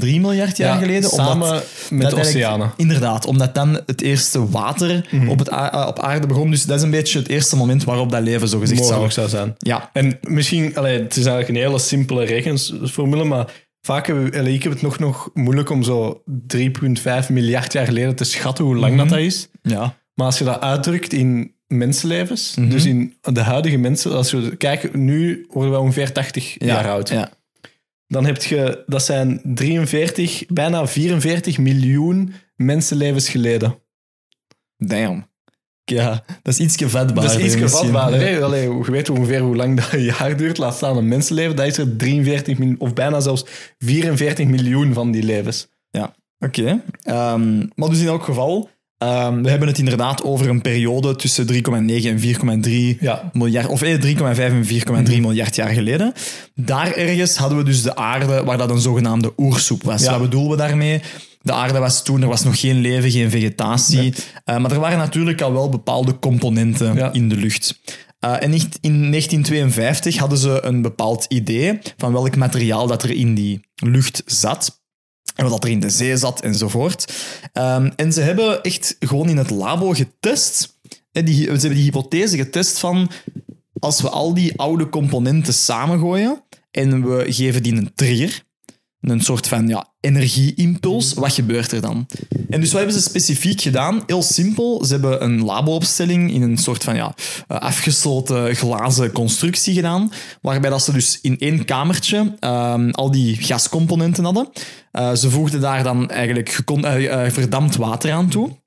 [0.00, 1.10] miljard jaar Ja, geleden.
[1.10, 2.72] samen omdat met de oceanen.
[2.76, 5.28] Inderdaad, omdat dan het eerste water Mhm.
[5.28, 6.50] op, het eh, op aarde begon.
[6.50, 9.10] Dus dat is een beetje het eerste moment waarop dat leven zo gezegd zou...
[9.10, 9.54] zou zijn.
[9.58, 13.46] Ja, En misschien, allee, het is eigenlijk een hele simpele rekensformule, maar
[13.80, 18.24] vaak allee, ik heb het nog, nog moeilijk om zo 3,5 miljard jaar geleden te
[18.24, 19.48] schatten hoe lang dat, dat is.
[19.62, 19.98] ja.
[20.14, 22.68] Maar als je dat uitdrukt in mensenlevens, Mhm.
[22.70, 26.66] dus in de huidige mensen, als we kijken, nu worden we ongeveer 80 ja.
[26.66, 27.08] jaar oud.
[27.08, 27.30] Ja.
[28.06, 33.74] Dan heb je, dat zijn 43, bijna 44 miljoen mensenlevens geleden.
[34.76, 35.28] Damn.
[35.84, 37.24] Ja, dat is iets vatbaar.
[37.24, 38.20] Dat is iets gevatbaarder.
[38.20, 38.40] hè?
[38.44, 40.58] Allee, je weet ongeveer hoe lang dat een jaar duurt.
[40.58, 41.56] Laat staan een mensenleven.
[41.56, 43.44] Dat is er 43 miljoen, of bijna zelfs
[43.78, 45.68] 44 miljoen van die levens.
[45.90, 46.82] Ja, oké.
[47.02, 51.46] Ehm, maar dus in elk geval, ehm, we hebben het inderdaad over een periode tussen
[51.46, 53.30] 3,9 en 4,3 Ja.
[53.32, 56.12] miljard, of eh, 3,5 en 4,3 miljard jaar geleden.
[56.54, 60.02] Daar ergens hadden we dus de aarde, waar dat een zogenaamde oersoep was.
[60.02, 60.10] Ja.
[60.10, 61.00] Wat bedoelen we daarmee?
[61.42, 64.14] De aarde was toen, er was nog geen leven, geen vegetatie.
[64.44, 67.12] Eh, maar er waren natuurlijk al wel bepaalde componenten Ja.
[67.12, 67.80] in de lucht.
[68.18, 73.34] Eh, en in 1952 hadden ze een bepaald idee van welk materiaal dat er in
[73.34, 74.79] die lucht zat.
[75.40, 77.12] En wat er in de zee zat enzovoort.
[77.52, 80.78] Ehm, en ze hebben echt gewoon in het labo getest.
[81.12, 83.10] hè, die, ze hebben die hypothese getest van
[83.78, 88.42] als we al die oude componenten samengooien en we geven die een trigger,
[89.00, 92.06] een soort van ja, energieimpuls, wat gebeurt er dan?
[92.48, 94.02] En dus wat hebben ze specifiek gedaan?
[94.06, 97.14] Heel simpel, ze hebben een labo-opstelling in een soort van ja,
[97.48, 103.36] eh, afgesloten glazen constructie gedaan, waarbij dat ze dus in één kamertje ehm, al die
[103.36, 104.48] gascomponenten hadden.
[104.92, 108.58] Eh, ze voegden daar dan eigenlijk eh, verdampt water aan toe.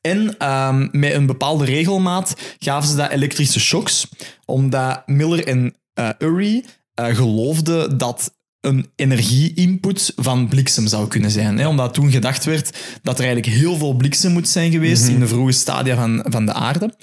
[0.00, 4.08] En ehm, met een bepaalde regelmaat gaven ze dat elektrische shocks,
[4.44, 5.74] omdat Miller en
[6.98, 8.34] eh, geloofden dat
[8.68, 11.58] een energie-input van bliksem zou kunnen zijn.
[11.58, 11.68] Hè?
[11.68, 15.28] Omdat toen gedacht werd dat er eigenlijk heel veel bliksem moet zijn geweest in de
[15.28, 16.94] vroege stadia van, van de aarde.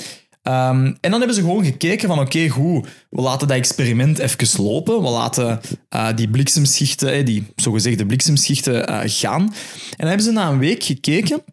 [0.42, 4.64] Ehm, en dan hebben ze gewoon gekeken van oké, goed, we laten dat experiment even
[4.64, 5.02] lopen.
[5.02, 9.42] We laten eh, die bliksemschichten, die zogezegde bliksemschichten, eh, gaan.
[9.42, 9.54] En
[9.98, 11.44] dan hebben ze na een week gekeken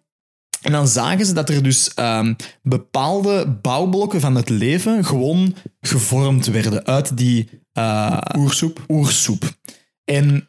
[0.63, 6.47] en dan zagen ze dat er dus ehm, bepaalde bouwblokken van het leven gewoon gevormd
[6.47, 8.85] werden uit die eh, Oersoep.
[8.89, 9.51] oersoep.
[10.05, 10.47] En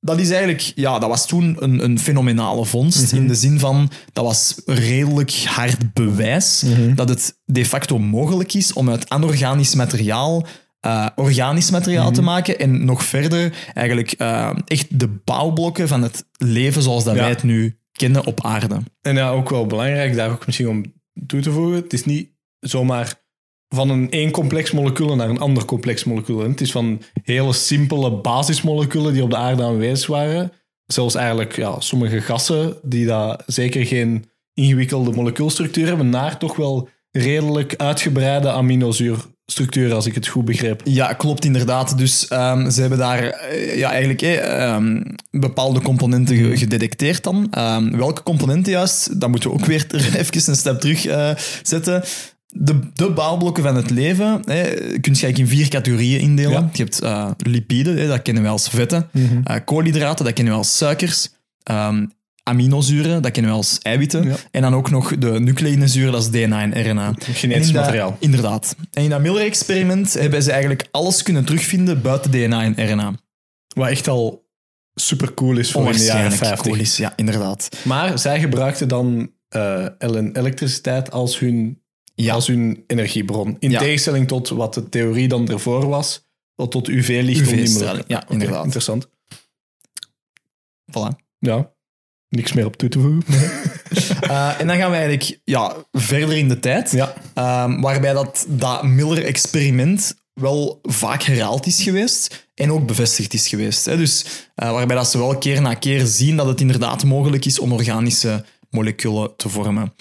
[0.00, 3.12] dat is eigenlijk, ja, dat was toen een, een fenomenale vondst.
[3.12, 8.72] In de zin van, dat was redelijk hard bewijs dat het de facto mogelijk is
[8.72, 10.46] om uit anorganisch materiaal
[10.80, 12.58] eh, organisch materiaal te maken.
[12.58, 17.20] En nog verder eigenlijk eh, echt de bouwblokken van het leven zoals dat Ja.
[17.20, 18.78] wij het nu kennen op aarde.
[19.00, 20.84] En ja, ook wel belangrijk, daar ook misschien om
[21.26, 21.74] toe te voegen.
[21.82, 22.28] Het is niet
[22.60, 23.22] zomaar
[23.74, 26.50] van een één complex moleculen naar een ander complex moleculen.
[26.50, 30.52] Het is van hele simpele basismoleculen die op de aarde aanwezig waren.
[30.86, 36.88] Zelfs eigenlijk ja, sommige gassen die daar zeker geen ingewikkelde molecuulstructuur hebben, naar toch wel
[37.10, 40.80] redelijk uitgebreide aminozuurstructuren, als ik het goed begreep.
[40.84, 41.98] Ja, klopt inderdaad.
[41.98, 47.46] Dus ehm, ze hebben daar eh, ja, eigenlijk eh, ehm, bepaalde componenten ge- gedetecteerd dan.
[47.50, 49.86] Ehm, welke componenten juist, dat moeten we ook weer
[50.18, 51.30] even een stap terug eh,
[51.62, 52.02] zetten.
[52.56, 56.50] De, de bouwblokken van het leven hè, kun je eigenlijk in vier categorieën indelen.
[56.52, 56.68] Ja.
[56.72, 59.08] Je hebt eh, lipiden, hè, dat kennen we als vetten.
[59.44, 61.28] Eh, koolhydraten, dat kennen we als suikers.
[61.62, 62.06] Ehm,
[62.42, 64.24] aminozuren, dat kennen we als eiwitten.
[64.28, 64.34] Ja.
[64.50, 67.12] En dan ook nog de nucleïnezuren, dat is DNA en RNA.
[67.20, 68.16] Genetisch En in dat- materiaal.
[68.20, 68.76] Inderdaad.
[68.92, 73.14] En in dat Miller-experiment hebben ze eigenlijk alles kunnen terugvinden buiten DNA en RNA.
[73.74, 74.46] Wat echt al
[74.94, 76.66] super cool is voor in de jaren Onwaarschijnlijk 50.
[76.66, 77.68] cool is, ja, inderdaad.
[77.84, 79.30] Maar zij gebruikten dan
[79.98, 81.82] ele- elektriciteit als hun,
[82.14, 82.34] Ja.
[82.34, 83.56] als hun energiebron.
[83.58, 83.78] In Ja.
[83.78, 87.40] tegenstelling tot wat de theorie dan ervoor was, tot, tot UV-licht.
[87.40, 88.04] om die UV-straling, middelen.
[88.06, 88.64] ja, inderdaad.
[88.64, 89.08] Interessant.
[90.90, 91.16] Voilà.
[91.38, 91.72] Ja,
[92.28, 93.22] niks meer op toe te voegen.
[94.20, 96.90] Eh, en dan gaan we eigenlijk ja, verder in de tijd.
[96.90, 97.14] ja.
[97.34, 103.84] Ehm, waarbij dat, dat Miller-experiment wel vaak herhaald is geweest en ook bevestigd is geweest.
[103.84, 103.96] Hè.
[103.96, 104.24] Dus
[104.54, 107.72] eh, waarbij dat ze wel keer na keer zien dat het inderdaad mogelijk is om
[107.72, 108.44] organische
[108.74, 109.94] moleculen te vormen.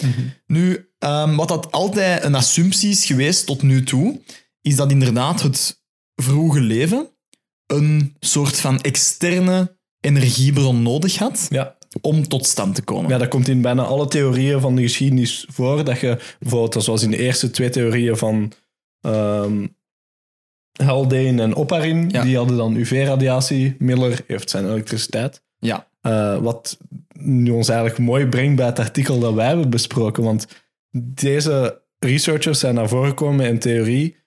[0.47, 4.21] Nu, ehm, wat dat altijd een assumptie is geweest tot nu toe,
[4.61, 5.81] is dat inderdaad het
[6.15, 7.07] vroege leven
[7.65, 11.77] een soort van externe energiebron nodig had Ja.
[12.01, 13.09] om tot stand te komen.
[13.09, 15.83] ja, dat komt in bijna alle theorieën van de geschiedenis voor.
[15.83, 18.51] Dat je bijvoorbeeld, zoals in de eerste twee theorieën van
[19.01, 19.65] ehm
[20.83, 22.23] Haldane en Oparin, Ja.
[22.23, 23.75] die hadden dan UV-radiatie.
[23.79, 25.43] Miller heeft zijn elektriciteit.
[25.59, 25.87] Ja.
[26.01, 26.77] Eh, wat
[27.51, 30.23] ons eigenlijk mooi brengt bij het artikel dat wij hebben besproken.
[30.23, 30.47] Want
[30.97, 34.17] deze researchers zijn naar voren gekomen een theorie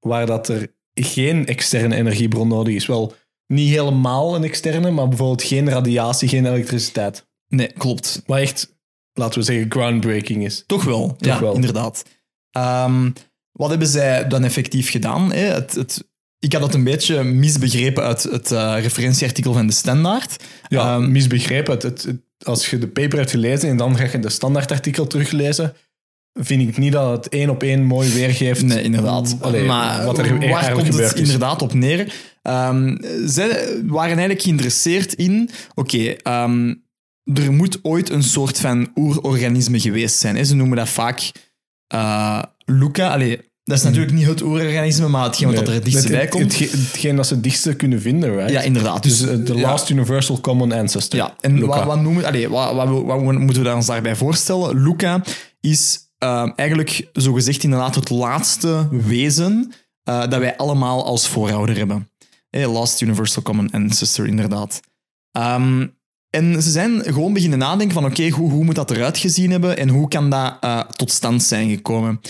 [0.00, 2.86] waar dat er geen externe energiebron nodig is.
[2.86, 3.12] Wel,
[3.46, 7.28] niet helemaal een externe, maar bijvoorbeeld geen radiatie, geen elektriciteit.
[7.48, 8.22] Nee, klopt.
[8.26, 8.76] Wat echt,
[9.12, 10.64] laten we zeggen, groundbreaking is.
[10.66, 11.54] Toch wel, ja, wel.
[11.54, 12.04] inderdaad.
[12.50, 13.10] Ehm,
[13.52, 15.32] wat hebben zij dan effectief gedaan?
[15.32, 15.44] Hè?
[15.44, 20.44] Het, het, ik had het een beetje misbegrepen uit het eh, referentieartikel van de Standaard.
[20.68, 21.72] Ja, Ehm, misbegrepen.
[21.74, 25.06] Het, het, het- als je de paper hebt gelezen en dan ga je de standaardartikel
[25.06, 25.74] teruglezen,
[26.40, 28.62] vind ik niet dat het één op één mooi weergeeft.
[28.62, 29.36] Nee, inderdaad.
[29.40, 31.20] Allee, maar wat er waar eigenlijk komt het is.
[31.20, 32.14] inderdaad op neer?
[32.42, 33.48] Ehm, zij
[33.86, 35.50] waren eigenlijk geïnteresseerd in...
[35.74, 36.74] Oké, ehm,
[37.34, 40.36] er moet ooit een soort van oerorganisme geweest zijn.
[40.36, 40.44] Hè?
[40.44, 41.32] Ze noemen dat vaak
[41.86, 43.08] eh Luca.
[43.12, 46.58] Allee, dat is natuurlijk niet het oerorganisme, maar hetgeen wat er het dichtst bij komt.
[46.58, 48.50] het, hetgeen dat ze het dichtste kunnen vinden, right?
[48.50, 49.02] ja, inderdaad.
[49.02, 49.70] Dus eh, de ja.
[49.70, 51.18] last universal common ancestor.
[51.18, 51.66] Ja, en Luca.
[51.66, 54.82] wat, wat, noemen, allee, wat, wat, wat moeten we ons daarbij voorstellen?
[54.82, 55.22] Luca
[55.60, 62.10] is ehm, eigenlijk zogezegd inderdaad het laatste wezen eh, dat wij allemaal als voorouder hebben.
[62.50, 64.80] Hey, last Universal Common Ancestor, inderdaad.
[65.32, 65.86] Ehm,
[66.30, 69.76] en ze zijn gewoon beginnen nadenken van oké, hoe, hoe moet dat eruit gezien hebben
[69.76, 72.20] en hoe kan dat eh, tot stand zijn gekomen?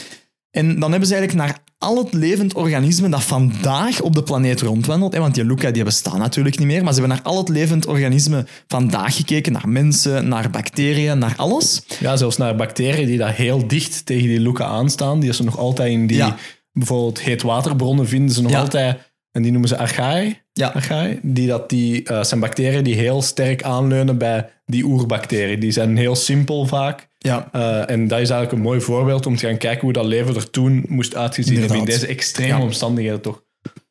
[0.57, 4.61] En dan hebben ze eigenlijk naar al het levend organisme dat vandaag op de planeet
[4.61, 7.39] rondwandelt, hè, want die Luca die bestaan natuurlijk niet meer, maar ze hebben naar al
[7.39, 11.83] het levend organisme vandaag gekeken, naar mensen, naar bacteriën, naar alles.
[12.01, 15.59] Ja, zelfs naar bacteriën die daar heel dicht tegen die Luca aanstaan, die ze nog
[15.59, 16.37] altijd in die Ja.
[16.73, 18.61] bijvoorbeeld heetwaterbronnen vinden ze nog Ja.
[18.61, 19.06] altijd,
[19.37, 20.37] en die noemen ze archae.
[20.53, 20.75] Ja.
[21.23, 25.61] die, dat die eh, zijn bacteriën die heel sterk aanleunen bij die oerbacteriën.
[25.61, 27.09] Die zijn heel simpel vaak.
[27.19, 30.05] Ja, Eh, en dat is eigenlijk een mooi voorbeeld om te gaan kijken hoe dat
[30.05, 32.61] leven er toen moest uitgezien hebben in deze extreme Ja.
[32.63, 33.43] omstandigheden toch.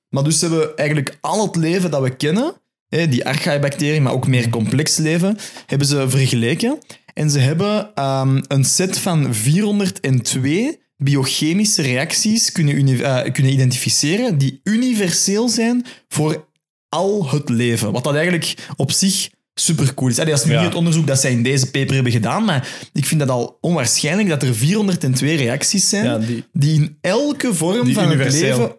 [0.10, 2.54] Maar dus ze hebben eigenlijk al het leven dat we kennen,
[2.90, 6.78] hè, die archaebacteriën, maar ook meer complex leven, hebben ze vergeleken.
[7.14, 14.60] En ze hebben ehm, een set van 402 biochemische reacties kunnen, eh, kunnen identificeren die
[14.64, 16.48] universeel zijn voor
[16.90, 17.92] al het leven.
[17.92, 20.20] Wat dat eigenlijk op zich super cool is.
[20.20, 20.64] Allee, Dat is niet Ja.
[20.64, 24.30] het onderzoek dat zij in deze paper hebben gedaan, maar ik vind dat al onwaarschijnlijk
[24.30, 28.76] dat er 402 reacties zijn Ja, die, die in elke vorm van het leven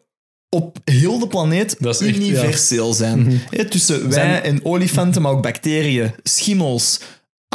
[0.48, 3.40] op heel de planeet echt, universeel zijn.
[3.50, 7.00] Hè, tussen wij en olifanten, maar ook bacteriën, schimmels,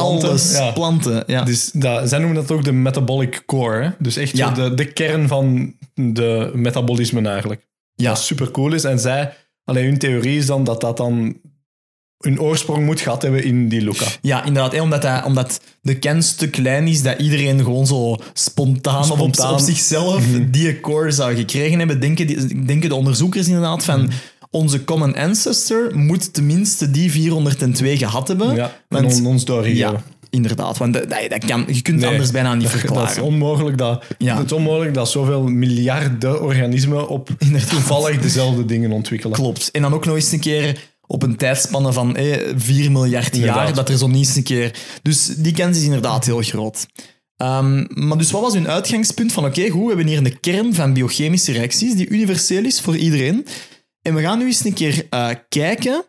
[0.01, 0.71] Planten, alles, ja.
[0.71, 1.23] planten.
[1.27, 1.43] Ja.
[1.43, 3.83] dus dat, zij noemen dat ook de metabolic core.
[3.83, 3.89] Hè?
[3.99, 4.49] Dus echt Ja.
[4.49, 7.67] de, de kern van de metabolisme eigenlijk.
[7.95, 8.09] ja.
[8.09, 8.83] Wat super cool is.
[8.83, 9.33] En zij,
[9.63, 11.37] alleen hun theorie is dan dat dat dan
[12.21, 14.05] hun oorsprong moet gehad hebben in die Luca.
[14.21, 14.71] ja, inderdaad.
[14.71, 19.35] Hè, omdat, dat, omdat de kans te klein is dat iedereen gewoon zo spontaan, op,
[19.57, 24.11] zichzelf die core zou gekregen hebben, denken, die, denken de onderzoekers inderdaad van...
[24.51, 28.55] Onze common ancestor moet tenminste die 402 gehad hebben.
[28.55, 29.77] Ja, want- en ons doorgegeven.
[29.91, 30.77] Ja, inderdaad.
[30.77, 31.05] Want dat,
[31.45, 33.23] kan, je kunt het Nee, anders bijna niet Dat is verklaren.
[33.23, 34.37] onmogelijk dat, Ja.
[34.37, 37.69] het is onmogelijk dat zoveel miljarden organismen op Inderdaad.
[37.69, 39.35] toevallig dezelfde dingen ontwikkelen.
[39.35, 39.71] Klopt.
[39.71, 43.47] En dan ook nog eens een keer op een tijdspanne van eh, 4 miljard jaar,
[43.47, 43.75] Inderdaad.
[43.75, 44.71] dat er zo niet eens een keer...
[45.01, 46.87] Dus die kans is inderdaad heel groot.
[47.37, 50.73] Ehm, maar dus wat was hun uitgangspunt van oké, goed, we hebben hier een kern
[50.75, 53.45] van biochemische reacties die universeel is voor iedereen.
[54.01, 56.05] En we gaan nu eens een keer eh, kijken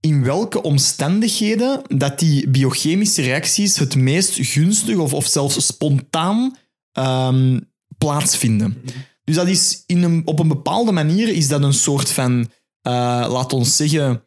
[0.00, 6.56] in welke omstandigheden dat die biochemische reacties het meest gunstig of, of zelfs spontaan
[6.92, 7.60] ehm,
[7.98, 8.82] plaatsvinden.
[9.24, 12.50] Dus dat is in een, op een bepaalde manier is dat een soort van,
[12.80, 12.92] eh,
[13.28, 14.22] laat ons zeggen,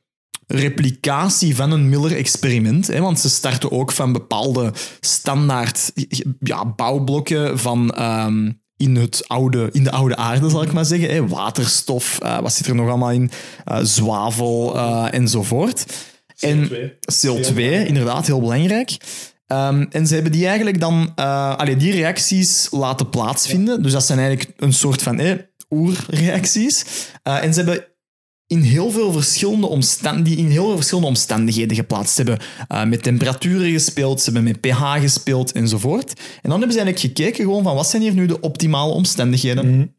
[0.47, 2.87] replicatie van een Miller-experiment.
[2.87, 5.91] Want ze starten ook van bepaalde standaard
[6.39, 7.91] ja, bouwblokken van...
[7.91, 8.49] ehm,
[8.81, 11.09] in, het oude, in de oude aarde, zal ik maar zeggen.
[11.09, 11.27] Hè.
[11.27, 13.31] Waterstof, eh, wat zit er nog allemaal in?
[13.65, 15.85] Eh, zwavel eh, enzovoort.
[16.39, 16.69] En
[17.23, 18.97] CO2, inderdaad, heel belangrijk.
[19.47, 23.83] Ehm, en ze hebben die eigenlijk dan, allee, die reacties laten plaatsvinden.
[23.83, 25.33] Dus dat zijn eigenlijk een soort van eh,
[25.69, 26.85] oerreacties.
[27.23, 27.85] En ze hebben
[28.51, 32.15] in heel veel verschillende omstand, die in heel veel verschillende omstandigheden geplaatst.
[32.15, 36.13] Ze hebben eh, met temperaturen gespeeld, ze hebben met pH gespeeld enzovoort.
[36.19, 39.95] En dan hebben ze eigenlijk gekeken gewoon van wat zijn hier nu de optimale omstandigheden.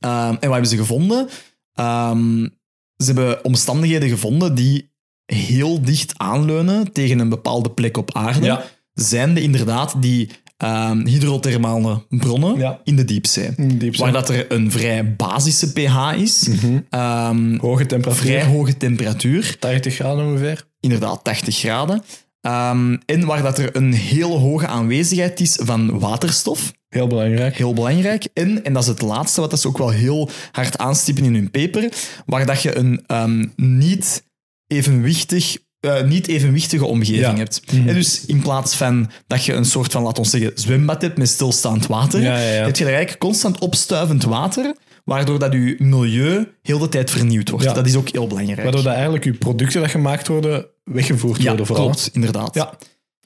[0.00, 1.28] Ehm, en wat hebben ze gevonden?
[1.74, 2.48] Ehm,
[2.96, 4.92] ze hebben omstandigheden gevonden die
[5.26, 8.46] heel dicht aanleunen tegen een bepaalde plek op aarde.
[8.46, 8.64] Ja.
[8.92, 12.80] Zijnde inderdaad die ehm, hydrothermale bronnen Ja.
[12.84, 13.50] in de diepzee.
[13.56, 14.04] Diepzee.
[14.04, 16.48] Waar dat er een vrij basische pH is.
[16.90, 18.22] Ehm, Hoge temperatuur.
[18.24, 19.56] vrij hoge temperatuur.
[19.58, 20.64] 80 graden ongeveer.
[20.80, 22.02] Inderdaad, 80 graden.
[22.40, 26.72] Ehm, en waar dat er een heel hoge aanwezigheid is van waterstof.
[26.88, 27.56] Heel belangrijk.
[27.56, 28.28] Heel belangrijk.
[28.34, 31.50] En, en dat is het laatste wat ze ook wel heel hard aanstippen in hun
[31.50, 31.92] paper,
[32.26, 34.24] waar dat je een niet,
[34.66, 37.36] evenwichtig, eh, niet evenwichtige omgeving Ja.
[37.36, 37.62] hebt.
[37.86, 41.18] En dus in plaats van dat je een soort van, laten we zeggen, zwembad hebt
[41.18, 42.64] met stilstaand water, Ja, ja, ja.
[42.64, 47.50] heb je er eigenlijk constant opstuivend water, waardoor dat je milieu heel de tijd vernieuwd
[47.50, 47.74] wordt.
[47.74, 48.62] Dat is ook heel belangrijk.
[48.62, 51.84] Waardoor dat eigenlijk je producten dat gemaakt worden, weggevoerd worden vooral.
[51.84, 52.54] klopt, inderdaad.
[52.54, 52.76] Ja.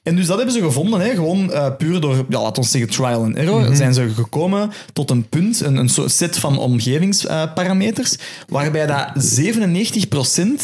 [0.03, 2.91] En dus dat hebben ze gevonden, hè, gewoon eh, puur door, ja, laten we zeggen,
[2.91, 8.17] trial and error, zijn ze gekomen tot een punt, een, een soort set van omgevingsparameters,
[8.49, 9.13] waarbij dat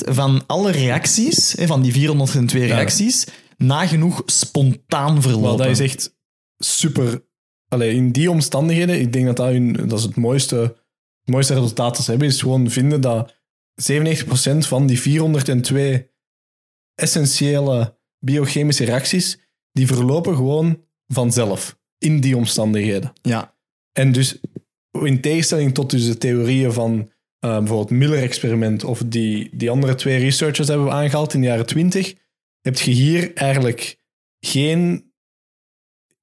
[0.09, 5.49] 97% van alle reacties, hè, van die 402 reacties, nagenoeg spontaan verlopen.
[5.49, 6.16] Maar dat is echt
[6.59, 7.25] super.
[7.68, 11.55] Allee, in die omstandigheden, ik denk dat dat, hun, dat is het mooiste, het mooiste
[11.55, 13.35] resultaat dat ze hebben, is gewoon vinden dat
[13.92, 16.11] 97% van die 402
[16.94, 19.38] essentiële biochemische reacties,
[19.72, 23.12] die verlopen gewoon vanzelf in die omstandigheden.
[23.22, 23.55] Ja,
[23.92, 24.40] En dus
[24.92, 30.18] in tegenstelling tot dus de theorieën van eh, bijvoorbeeld Miller-experiment of die, die andere twee
[30.18, 32.14] researchers hebben we aangehaald in de jaren 20,
[32.61, 33.98] heb je hier eigenlijk
[34.40, 35.12] geen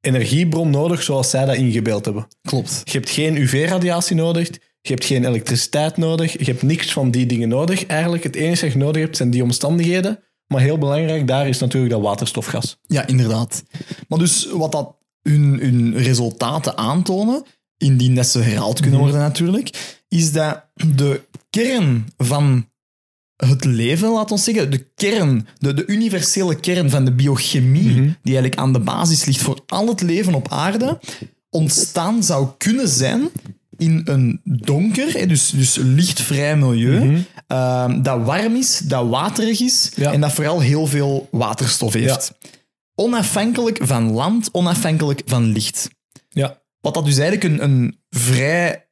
[0.01, 2.27] energiebron nodig zoals zij dat ingebeeld hebben.
[2.41, 2.81] klopt.
[2.83, 4.49] Je hebt geen UV-radiatie nodig,
[4.81, 7.85] je hebt geen elektriciteit nodig, je hebt niks van die dingen nodig.
[7.85, 10.23] Eigenlijk het enige dat je nodig hebt zijn die omstandigheden.
[10.47, 12.77] Maar heel belangrijk daar is natuurlijk dat waterstofgas.
[12.87, 13.63] Ja, inderdaad.
[14.07, 17.43] Maar dus wat dat hun, hun resultaten aantonen,
[17.77, 22.67] indien dat ze herhaald kunnen worden natuurlijk, is dat de kern van
[23.35, 28.33] het leven, laten we zeggen, de kern, de, de universele kern van de biochemie, die
[28.33, 30.99] eigenlijk aan de basis ligt voor al het leven op aarde,
[31.49, 33.29] ontstaan zou kunnen zijn
[33.77, 40.11] in een donker, dus, dus lichtvrij milieu, ehm, dat warm is, dat waterig is Ja.
[40.11, 42.33] en dat vooral heel veel waterstof heeft.
[42.95, 45.89] Onafhankelijk van land, onafhankelijk van licht.
[46.29, 48.87] Ja, Wat dat dus eigenlijk een, een vrij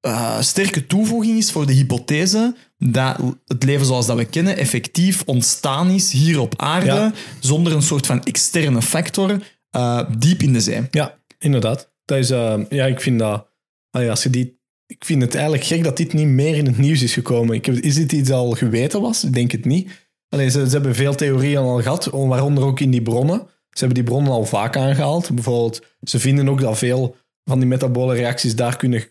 [0.00, 5.22] eh, sterke toevoeging is voor de hypothese dat het leven zoals dat we kennen effectief
[5.26, 7.12] ontstaan is hier op aarde, Ja.
[7.40, 10.82] zonder een soort van externe factor, eh, diep in de zee.
[10.90, 11.92] Ja, inderdaad.
[12.04, 13.46] Dat is, eh, ja, ik vind dat.
[13.94, 16.78] Allee, als je die, ik vind het eigenlijk gek dat dit niet meer in het
[16.78, 17.54] nieuws is gekomen.
[17.54, 19.24] Ik heb, is dit iets al geweten was?
[19.24, 19.90] Ik denk het niet.
[20.28, 23.38] Allee, ze, ze hebben veel theorieën al gehad, waaronder ook in die bronnen.
[23.70, 25.34] Ze hebben die bronnen al vaak aangehaald.
[25.34, 29.04] Bijvoorbeeld, ze vinden ook dat veel van die metabole reacties daar kunnen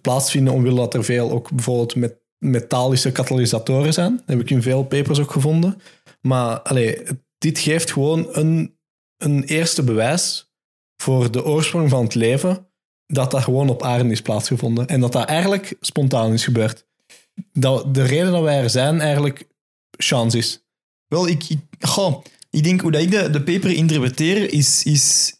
[0.00, 4.16] plaatsvinden, omwille dat er veel ook bijvoorbeeld met metallische katalysatoren zijn.
[4.16, 5.80] Dat heb ik in veel papers ook gevonden.
[6.20, 7.02] Maar allee,
[7.38, 8.78] dit geeft gewoon een,
[9.16, 10.54] een eerste bewijs
[11.02, 12.69] voor de oorsprong van het leven,
[13.12, 14.86] dat dat gewoon op aarde is plaatsgevonden.
[14.86, 16.84] En dat dat eigenlijk spontaan is gebeurd.
[17.52, 19.48] Dat de reden dat wij er zijn eigenlijk
[19.96, 20.64] chance is.
[21.06, 25.34] Wel, ik, ik, goh, ik denk hoe dat ik de, de paper interpreteer, is, is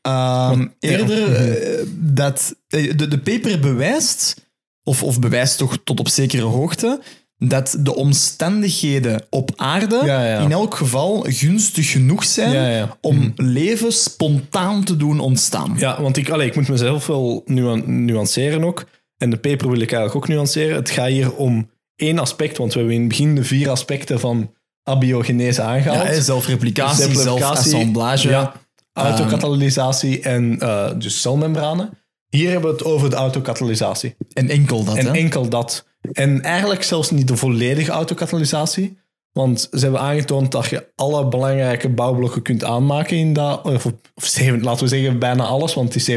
[0.00, 1.36] ehm, Wat- eerder ja.
[1.54, 4.34] eh, dat eh, de, de paper bewijst,
[4.82, 7.02] of, of bewijst toch tot op zekere hoogte,
[7.48, 10.38] dat de omstandigheden op aarde Ja, ja.
[10.38, 15.74] in elk geval gunstig genoeg zijn Ja, om leven spontaan te doen ontstaan.
[15.78, 18.84] Ja, want ik, allee, ik moet mezelf wel nuan- nuanceren ook.
[19.16, 20.76] En de paper wil ik eigenlijk ook nuanceren.
[20.76, 24.20] Het gaat hier om één aspect, want we hebben in het begin de vier aspecten
[24.20, 24.50] van
[24.82, 26.08] abiogenese aangehaald.
[26.08, 28.28] Ja, zelfreplicatie, zelfassemblage.
[28.28, 28.52] Ja,
[28.92, 31.90] autokatalysatie en eh, dus celmembranen.
[32.36, 34.16] Hier hebben we het over de autokatalysatie.
[34.32, 34.96] En enkel dat.
[34.96, 35.12] En hè?
[35.12, 35.86] enkel dat.
[36.12, 38.98] En eigenlijk zelfs niet de volledige autokatalysatie.
[39.32, 43.64] Want ze hebben aangetoond dat je alle belangrijke bouwblokken kunt aanmaken in dat.
[43.64, 46.16] Of, of zeven- laten we zeggen bijna alles, want het is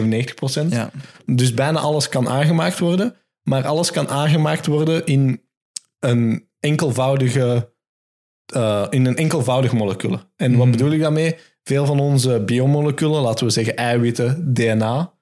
[0.63, 0.67] 97%.
[0.69, 0.91] Ja.
[1.25, 3.15] Dus bijna alles kan aangemaakt worden.
[3.43, 5.41] Maar alles kan aangemaakt worden in
[5.99, 7.73] een enkelvoudige
[8.53, 10.21] eh, in een enkelvoudig moleculen.
[10.35, 11.35] En wat bedoel ik daarmee?
[11.63, 15.13] Veel van onze biomoleculen, laten we zeggen eiwitten, DNA,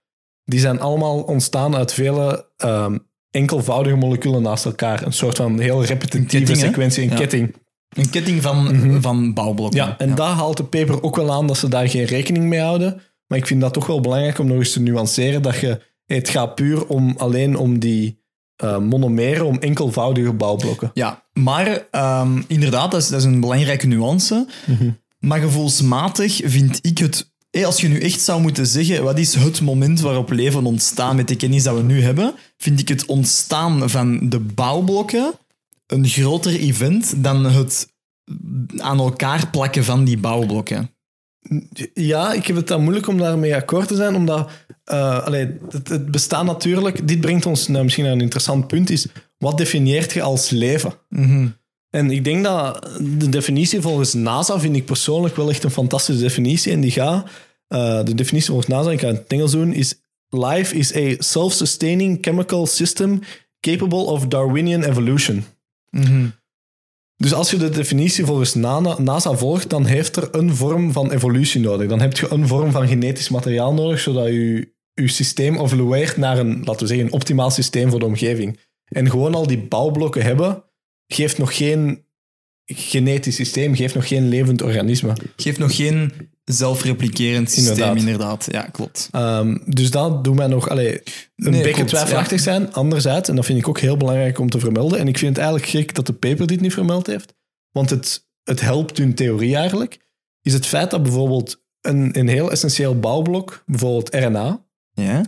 [0.46, 2.98] die zijn allemaal ontstaan uit vele ehm,
[3.32, 5.06] enkelvoudige moleculen naast elkaar.
[5.06, 7.16] Een soort van heel repetitieve ketting, sequentie, een Ja.
[7.16, 7.56] ketting.
[7.90, 9.80] Een ketting van, van bouwblokken.
[9.80, 12.60] Ja, en daar haalt de paper ook wel aan dat ze daar geen rekening mee
[12.60, 13.02] houden.
[13.28, 16.30] Maar ik vind dat toch wel belangrijk om nog eens te nuanceren dat je, het
[16.30, 18.22] gaat puur om alleen om die
[18.56, 20.92] eh, monomeren, om enkelvoudige bouwblokken.
[20.94, 24.48] Ja, maar ehm, inderdaad, dat is, dat is een belangrijke nuance.
[25.20, 27.32] Maar gevoelsmatig vind ik het...
[27.58, 31.16] hé, als je nu echt zou moeten zeggen, wat is het moment waarop leven ontstaat
[31.16, 35.34] met de kennis dat we nu hebben, vind ik het ontstaan van de bouwblokken
[35.88, 37.88] een groter event dan het
[38.78, 40.92] aan elkaar plakken van die bouwblokken.
[41.94, 44.50] Ja, ik heb het dan moeilijk om daarmee akkoord te zijn, omdat
[45.24, 47.08] allee, het, het bestaat natuurlijk...
[47.08, 50.94] Dit brengt ons nou, misschien naar een interessant punt, is wat definieert je als leven?
[51.96, 56.22] En ik denk dat de definitie volgens NASA vind ik persoonlijk wel echt een fantastische
[56.22, 56.72] definitie.
[56.72, 57.28] En die gaat,
[57.68, 59.96] eh, de definitie volgens NASA, ik ga het in het Engels doen, is
[60.30, 63.20] life is a self-sustaining chemical system
[63.60, 65.44] capable of Darwinian evolution.
[67.16, 71.12] Dus als je de definitie volgens Na- NASA volgt, dan heeft er een vorm van
[71.12, 71.88] evolutie nodig.
[71.90, 76.38] Dan heb je een vorm van genetisch materiaal nodig, zodat je je systeem evolueert naar
[76.38, 78.60] een, laten we zeggen, een optimaal systeem voor de omgeving.
[78.86, 80.64] En gewoon al die bouwblokken hebben,
[81.08, 82.06] geeft nog geen
[82.66, 85.14] genetisch systeem, geeft nog geen levend organisme.
[85.36, 86.12] Geeft nog geen
[86.44, 87.98] zelfreplikerend systeem, inderdaad.
[87.98, 88.48] Inderdaad.
[88.52, 89.10] Ja, klopt.
[89.16, 91.02] Um, dus dat doet mij nog allee,
[91.36, 92.74] een Nee, beetje twijfelachtig zijn.
[92.74, 95.46] Anderzijds, en dat vind ik ook heel belangrijk om te vermelden, en ik vind het
[95.46, 97.34] eigenlijk gek dat de paper dit niet vermeld heeft,
[97.72, 100.00] want het, het helpt hun theorie eigenlijk,
[100.42, 105.26] is het feit dat bijvoorbeeld een, een heel essentieel bouwblok, bijvoorbeeld RNA, Ja?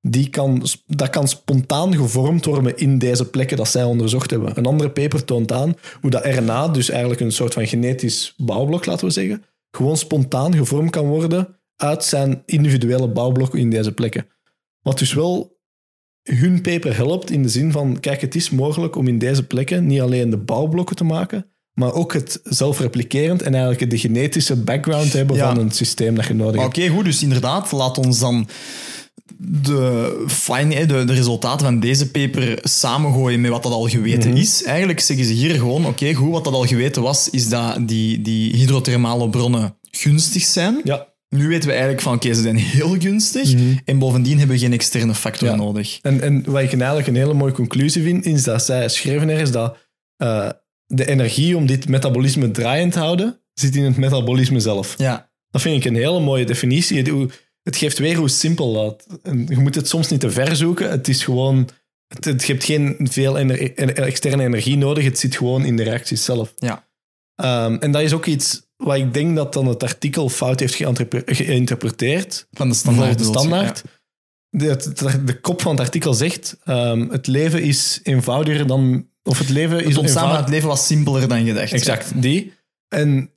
[0.00, 4.58] Die kan, dat kan spontaan gevormd worden in deze plekken dat zij onderzocht hebben.
[4.58, 8.86] Een andere paper toont aan hoe dat RNA, dus eigenlijk een soort van genetisch bouwblok,
[8.86, 14.26] laten we zeggen, gewoon spontaan gevormd kan worden uit zijn individuele bouwblokken in deze plekken.
[14.82, 15.56] Wat dus wel
[16.22, 19.86] hun paper helpt in de zin van, kijk, het is mogelijk om in deze plekken
[19.86, 25.12] niet alleen de bouwblokken te maken, maar ook het zelfreplikerend en eigenlijk de genetische background
[25.12, 25.54] hebben Ja.
[25.54, 26.94] van een systeem dat je nodig Oké, hebt.
[26.94, 27.04] goed.
[27.04, 28.48] Dus inderdaad, laat ons dan
[29.40, 34.30] de, fine, hè, de, de resultaten van deze paper samengooien met wat dat al geweten
[34.30, 34.38] Mhm.
[34.38, 34.62] is.
[34.64, 38.20] Eigenlijk zeggen ze hier gewoon, oké, goed, wat dat al geweten was, is dat die,
[38.22, 40.80] die hydrothermale bronnen gunstig zijn.
[40.84, 43.54] Ja, Nu weten we eigenlijk van, oké, ze zijn heel gunstig.
[43.84, 45.54] En bovendien hebben we geen externe factor Ja.
[45.56, 45.98] nodig.
[46.02, 49.40] En, en wat ik eigenlijk een hele mooie conclusie vind, is dat zij schreven er
[49.40, 49.76] is dat
[50.16, 50.48] eh,
[50.86, 54.94] de energie om dit metabolisme draaiend te houden, zit in het metabolisme zelf.
[54.98, 57.02] Ja, Dat vind ik een hele mooie definitie.
[57.68, 59.06] Het, het geeft weer hoe simpel dat.
[59.22, 60.90] En je moet het soms niet te ver zoeken.
[60.90, 61.68] Het is gewoon.
[62.06, 65.04] Het, het, je hebt geen veel ener- externe energie nodig.
[65.04, 66.52] Het zit gewoon in de reacties zelf.
[66.56, 66.86] ja.
[67.34, 70.74] Ehm, en dat is ook iets wat ik denk dat dan het artikel fout heeft
[70.74, 72.46] geïnterpre- geïnterpreteerd.
[72.50, 73.82] van de standaard.
[74.50, 79.08] De je, het- kop van het artikel zegt: ehm, het leven is eenvoudiger dan.
[79.22, 79.82] Of het leven ja.
[79.82, 81.72] is Het ontstaan het leven was simpeler dan gedacht.
[81.72, 82.52] Exact, die.
[82.88, 83.30] En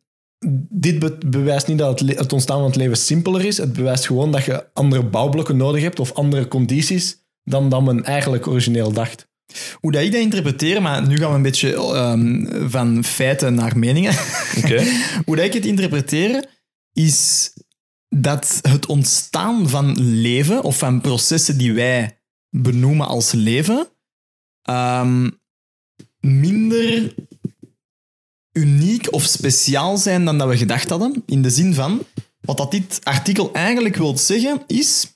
[0.69, 3.57] dit be- bewijst niet dat het, ontstaan van het leven simpeler is.
[3.57, 8.03] Het bewijst gewoon dat je andere bouwblokken nodig hebt of andere condities dan dat men
[8.03, 9.29] eigenlijk origineel dacht.
[9.73, 13.77] Hoe dat ik dat interpreteer, maar nu gaan we een beetje ehm, van feiten naar
[13.77, 14.13] meningen.
[14.57, 14.83] Oké.
[15.25, 16.45] Hoe dat ik het interpreteer,
[16.93, 17.51] is
[18.09, 22.19] dat het ontstaan van leven, of van processen die wij
[22.49, 23.87] benoemen als leven,
[24.61, 25.29] ehm,
[26.19, 27.13] minder
[28.53, 31.23] uniek of speciaal zijn dan dat we gedacht hadden.
[31.25, 32.01] In de zin van,
[32.41, 35.07] wat dat dit artikel eigenlijk wil zeggen, is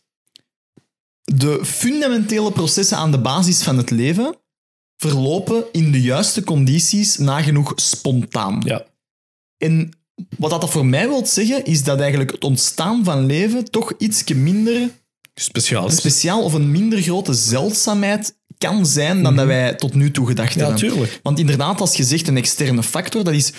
[1.24, 4.36] de fundamentele processen aan de basis van het leven
[4.98, 8.62] verlopen in de juiste condities nagenoeg spontaan.
[8.66, 8.86] Ja.
[9.58, 9.90] En
[10.38, 14.24] wat dat voor mij wil zeggen, is dat eigenlijk het ontstaan van leven toch iets
[14.34, 14.90] minder
[15.34, 15.90] Speciaal.
[15.90, 20.53] speciaal of een minder grote zeldzaamheid kan zijn dan dat wij tot nu toe gedacht
[20.53, 20.78] Ja, hebben.
[20.80, 21.20] tuurlijk.
[21.24, 23.53] Want inderdaad, als je zegt een externe factor, dat is...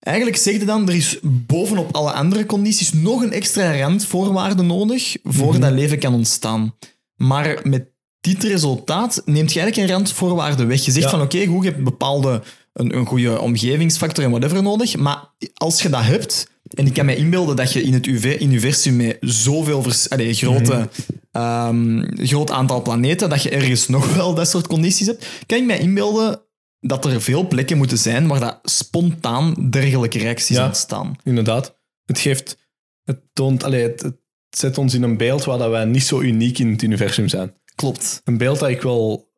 [0.00, 5.16] Eigenlijk zeg je dan, er is bovenop alle andere condities nog een extra randvoorwaarde nodig
[5.22, 6.74] voor dat leven kan ontstaan.
[7.16, 7.84] Maar met
[8.20, 10.84] dit resultaat neemt je eigenlijk een randvoorwaarde weg.
[10.84, 11.10] Je zegt Ja.
[11.10, 12.42] van, oké, goed, je hebt bepaalde...
[12.72, 15.24] Een, een goede omgevingsfactor en whatever nodig, maar
[15.54, 16.49] als je dat hebt...
[16.74, 18.06] En ik kan me inbeelden dat je in het
[18.42, 20.88] universum met zoveel allee, grote,
[21.30, 25.64] ehm, groot aantal planeten, dat je ergens nog wel dat soort condities hebt, kan ik
[25.64, 26.42] mij inbeelden
[26.80, 30.66] dat er veel plekken moeten zijn waar dat spontaan dergelijke reacties Ja.
[30.66, 31.16] ontstaan.
[31.24, 31.78] Inderdaad.
[32.04, 32.58] Het geeft...
[33.04, 33.64] Het toont...
[33.64, 34.16] Allee, het, het
[34.50, 37.54] zet ons in een beeld waar dat wij niet zo uniek in het universum zijn.
[37.74, 38.20] Klopt.
[38.24, 39.30] Een beeld dat ik wel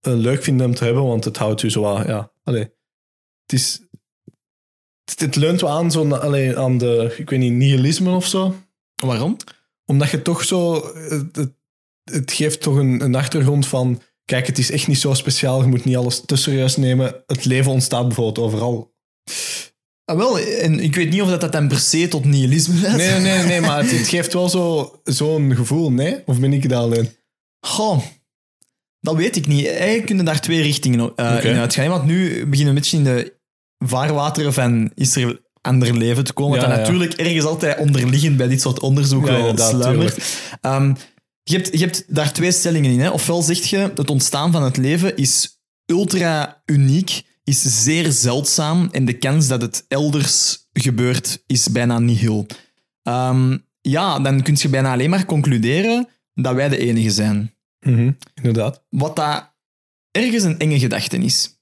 [0.00, 1.80] eh, leuk vind om te hebben, want het houdt u zo...
[1.80, 2.62] wat- Ja, allee,
[3.42, 3.80] het is...
[5.10, 8.54] Het, het leunt wel aan, zo, allee, aan de, ik weet niet, nihilisme of zo.
[8.94, 9.36] Waarom?
[9.84, 10.74] Omdat je toch zo...
[11.08, 11.50] Het,
[12.04, 14.02] het, geeft toch een, een achtergrond van...
[14.24, 15.60] Kijk, het is echt niet zo speciaal.
[15.60, 17.22] Je moet niet alles te serieus nemen.
[17.26, 18.94] Het leven ontstaat bijvoorbeeld overal.
[20.04, 22.96] Ah, wel, en ik weet niet of dat, dat dan per se tot nihilisme leidt.
[22.96, 26.22] Nee, nee, nee, maar het, het geeft wel zo- zo'n gevoel, nee?
[26.26, 27.10] Of ben ik daar alleen?
[27.66, 28.02] Goh,
[29.00, 29.66] dat weet ik niet.
[29.66, 31.38] Eigenlijk kunnen daar twee richtingen Oké.
[31.48, 31.88] in uitgaan.
[31.88, 33.37] Want nu beginnen we een beetje in de
[33.78, 36.60] vaarwateren van is er ander leven te komen.
[36.60, 36.80] Ja, dat ja.
[36.80, 40.42] natuurlijk ergens altijd onderliggend bij dit soort onderzoek Ja, wel sluimert.
[40.60, 40.94] Ehm,
[41.42, 43.00] je, hebt, je hebt daar twee stellingen in.
[43.00, 43.10] Hè.
[43.10, 49.04] Ofwel zeg je, het ontstaan van het leven is ultra uniek, is zeer zeldzaam en
[49.04, 52.46] de kans dat het elders gebeurt is bijna nihil.
[53.02, 57.54] Ehm ja, dan kun je bijna alleen maar concluderen dat wij de enige zijn.
[57.80, 58.84] Mhm, inderdaad.
[58.88, 59.52] Wat dat
[60.10, 61.58] ergens een enge gedachte is.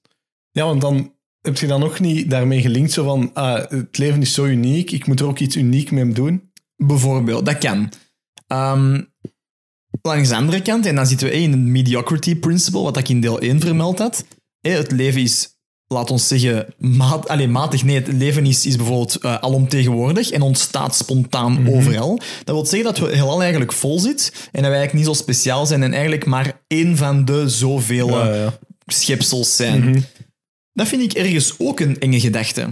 [0.51, 1.13] Ja, want dan
[1.47, 4.91] heb je dan ook niet daarmee gelinkt zo van ah, het leven is zo uniek,
[4.91, 6.51] ik moet er ook iets uniek mee doen.
[6.75, 7.91] Bijvoorbeeld, dat kan.
[8.47, 9.01] Ehm,
[10.01, 13.09] langs de andere kant, en dan zitten we eh, in het mediocrity principle, wat ik
[13.09, 14.25] in deel 1 vermeld had.
[14.61, 15.49] Eh, Het leven is,
[15.87, 17.83] laat ons zeggen, maat, allez, matig.
[17.83, 22.19] Nee, het leven is, is bijvoorbeeld eh, alomtegenwoordig en ontstaat spontaan overal.
[22.43, 25.23] Dat wil zeggen dat we heelal eigenlijk vol zit en dat wij eigenlijk niet zo
[25.23, 28.57] speciaal zijn en eigenlijk maar één van de zoveel Ja, ja.
[28.85, 30.05] schepsels zijn.
[30.77, 32.67] Dat vind ik ergens ook een enge gedachte.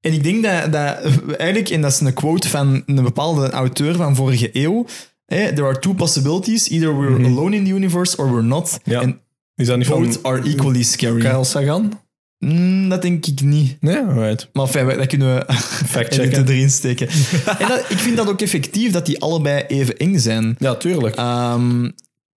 [0.00, 3.96] En ik denk dat, dat eigenlijk, en dat is een quote van een bepaalde auteur
[3.96, 4.86] van vorige eeuw,
[5.26, 8.78] there are two possibilities, either we're alone in the universe or we're not.
[8.84, 9.00] Ja.
[9.00, 9.20] En
[9.54, 11.20] Is dat niet both van are equally scary.
[11.20, 12.00] Carl Sagan?
[12.38, 13.76] Mm, dat denk ik niet.
[13.80, 14.48] Nee, alright.
[14.52, 15.52] Maar enfin, dat kunnen we
[15.94, 16.48] Fact-checken.
[16.48, 17.08] erin steken.
[17.58, 20.56] en dat, ik vind dat ook effectief, dat die allebei even eng zijn.
[20.58, 21.16] Ja, tuurlijk.
[21.16, 21.90] Ehm,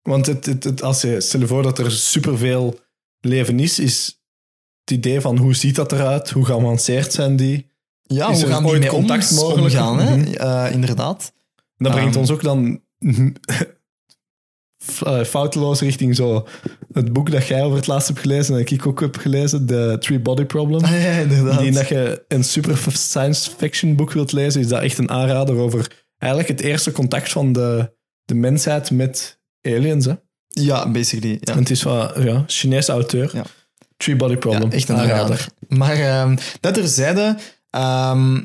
[0.02, 2.80] Want het, het, het, als je, stel je voor dat er superveel
[3.20, 4.22] leven is, is
[4.86, 7.71] het idee van hoe ziet dat eruit, hoe geavanceerd zijn die.
[8.03, 9.73] ja, Is hoe gaan die mee contact mogelijk?
[9.73, 9.99] omgaan?
[9.99, 10.17] Hè?
[10.17, 10.34] Mhm.
[10.34, 11.31] Eh, inderdaad.
[11.77, 12.19] En dat brengt Ehm.
[12.19, 12.81] ons ook dan
[15.05, 16.47] eh, foutloos richting zo
[16.93, 19.65] het boek dat jij over het laatst hebt gelezen en dat ik ook heb gelezen,
[19.65, 20.84] The Three Body Problem.
[20.84, 21.59] Ah, ja, inderdaad.
[21.59, 25.55] Die dat je een super science fiction boek wilt lezen, is dat echt een aanrader
[25.55, 30.05] over eigenlijk het eerste contact van de, de mensheid met aliens.
[30.05, 30.13] Hè?
[30.47, 31.38] Ja, basically.
[31.39, 31.53] Ja.
[31.53, 33.31] En het is van ja, Chinese auteur.
[33.34, 33.43] Ja.
[34.04, 34.70] Three Body Problem.
[34.70, 35.47] Ja, echt een aanrader.
[35.68, 37.38] Maar ehm, dat terzijde,
[37.70, 38.39] ehm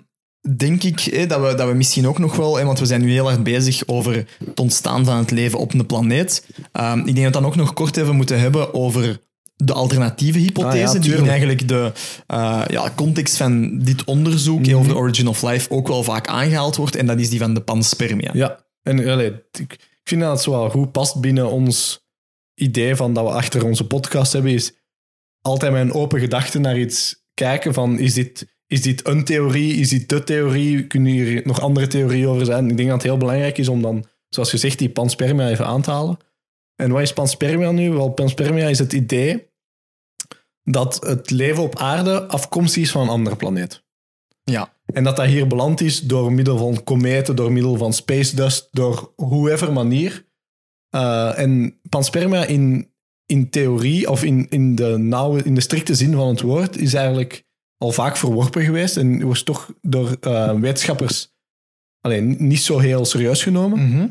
[0.57, 3.01] denk ik eh, dat, we, dat we misschien ook nog wel, eh, want we zijn
[3.01, 6.47] nu heel erg bezig over het ontstaan van het leven op een planeet.
[6.73, 9.21] Ehm, ik denk dat we dan ook nog kort even moeten hebben over
[9.57, 11.93] de alternatieve hypothese, Ah, ja, die eigenlijk de
[12.27, 16.77] eh, ja, context van dit onderzoek over de origin of life ook wel vaak aangehaald
[16.77, 18.31] wordt, en dat is die van de panspermia.
[18.33, 22.07] Ja, en allee, ik, ik vind dat het zo wel goed past binnen ons
[22.55, 24.73] idee van dat we achter onze podcast hebben, is
[25.49, 29.75] altijd met een open gedachte naar iets kijken van is dit, is dit een theorie,
[29.75, 32.71] is dit de theorie, kunnen hier nog andere theorieën over zijn?
[32.71, 35.83] Ik denk dat het heel belangrijk is om dan, zoals gezegd, die panspermia even aan
[35.83, 36.19] te halen.
[36.75, 37.91] En wat is panspermia nu?
[37.91, 39.51] Wel, panspermia is het idee
[40.63, 43.83] dat het leven op aarde afkomstig is van een andere planeet.
[44.45, 44.73] Ja.
[44.87, 48.69] En dat dat hier beland is door middel van kometen, door middel van space dust,
[48.71, 50.27] door whoever manier.
[50.89, 52.93] Eh, en panspermia in,
[53.29, 56.95] in theorie, of in, in, de nauwe, in de strikte zin van het woord, is
[56.95, 57.45] eigenlijk
[57.77, 61.33] al vaak verworpen geweest en was toch door eh, wetenschappers
[62.01, 63.89] alleen niet zo heel serieus genomen.
[63.89, 64.09] Mhm.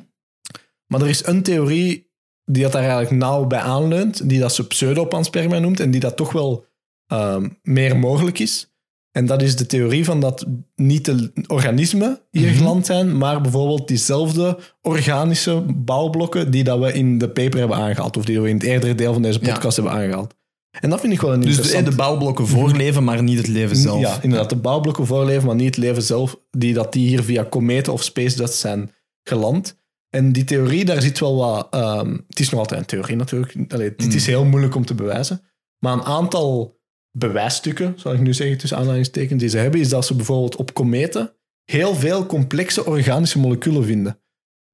[0.88, 2.12] Maar er is een theorie
[2.44, 6.16] die dat daar eigenlijk nauw bij aanleunt, die dat ze pseudopanspermia noemt en die dat
[6.18, 6.66] toch wel
[7.08, 8.76] ehm, meer mogelijk is.
[9.18, 10.46] En dat is de theorie van dat
[10.76, 12.58] niet de organismen hier Mhm.
[12.58, 18.18] geland zijn, maar bijvoorbeeld diezelfde organische bouwblokken die dat we in de paper hebben aangehaald,
[18.18, 19.54] of die we in het eerdere deel van deze Ja.
[19.54, 20.36] podcast hebben aangehaald.
[20.80, 21.90] En dat vind ik wel een Dus de, interessant...
[21.90, 24.00] de bouwblokken voorleven, maar niet het leven zelf.
[24.00, 24.50] Ja, inderdaad.
[24.50, 28.04] De bouwblokken voorleven, maar niet het leven zelf, die, dat die hier via kometen of
[28.04, 28.92] space dust zijn
[29.24, 29.80] geland.
[30.10, 31.68] En die theorie, daar zit wel wat...
[31.72, 33.56] ehm, het is nog altijd een theorie natuurlijk.
[33.74, 35.42] Allee, dit is heel moeilijk om te bewijzen.
[35.80, 36.77] Maar een aantal
[37.18, 40.74] bewijsstukken, zal ik nu zeggen tussen aanhalingstekens, die ze hebben, is dat ze bijvoorbeeld op
[40.74, 41.32] kometen
[41.64, 44.20] heel veel complexe organische moleculen vinden.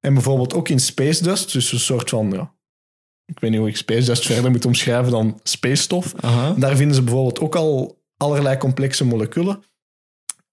[0.00, 2.30] En bijvoorbeeld ook in space dust, dus een soort van...
[2.30, 2.54] Ja,
[3.24, 6.14] ik weet niet hoe ik space dust verder moet omschrijven dan space stof.
[6.20, 6.54] Aha.
[6.58, 9.62] Daar vinden ze bijvoorbeeld ook al allerlei complexe moleculen.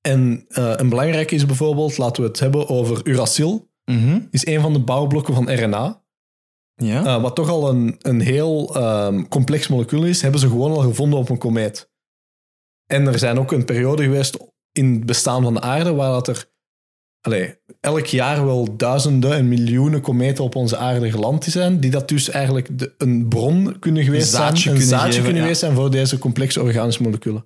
[0.02, 3.70] En eh, een belangrijke is bijvoorbeeld, laten we het hebben over uracil.
[3.86, 4.20] Mhm.
[4.30, 6.01] is een van de bouwblokken van RNA.
[6.82, 7.06] Ja.
[7.06, 10.82] Eh, wat toch al een, een heel ehm, complex molecuul is, hebben ze gewoon al
[10.82, 11.90] gevonden op een komeet.
[12.86, 14.38] En er zijn ook een periode geweest
[14.72, 16.50] in het bestaan van de aarde waar dat er
[17.22, 22.08] allee, elk jaar wel duizenden en miljoenen kometen op onze aarde geland zijn, die dat
[22.08, 25.42] dus eigenlijk de, een bron kunnen geweest zijn, een kunnen zaadje geven, kunnen ja.
[25.42, 27.46] geweest zijn voor deze complexe organische moleculen.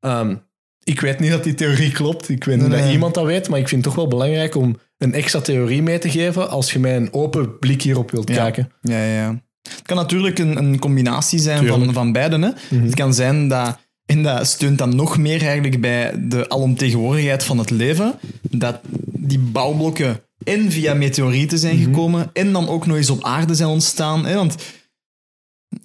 [0.00, 0.36] Ehm,
[0.82, 2.28] ik weet niet dat die theorie klopt.
[2.28, 4.54] Ik weet niet Nee, dat iemand dat weet, maar ik vind het toch wel belangrijk
[4.54, 8.28] om een extra theorie mee te geven als je mij een open blik hierop wilt
[8.28, 8.34] Ja.
[8.34, 8.72] kijken.
[8.80, 9.42] Ja, ja, ja.
[9.62, 11.92] Het kan natuurlijk een, een combinatie zijn van, Tuurlijk.
[11.92, 12.38] van beide.
[12.38, 12.76] Hè.
[12.78, 17.58] Het kan zijn dat, en dat steunt dan nog meer eigenlijk bij de alomtegenwoordigheid van
[17.58, 18.14] het leven,
[18.50, 23.54] dat die bouwblokken en via meteorieten zijn gekomen en dan ook nog eens op aarde
[23.54, 24.26] zijn ontstaan.
[24.26, 24.34] Hè.
[24.34, 24.56] Want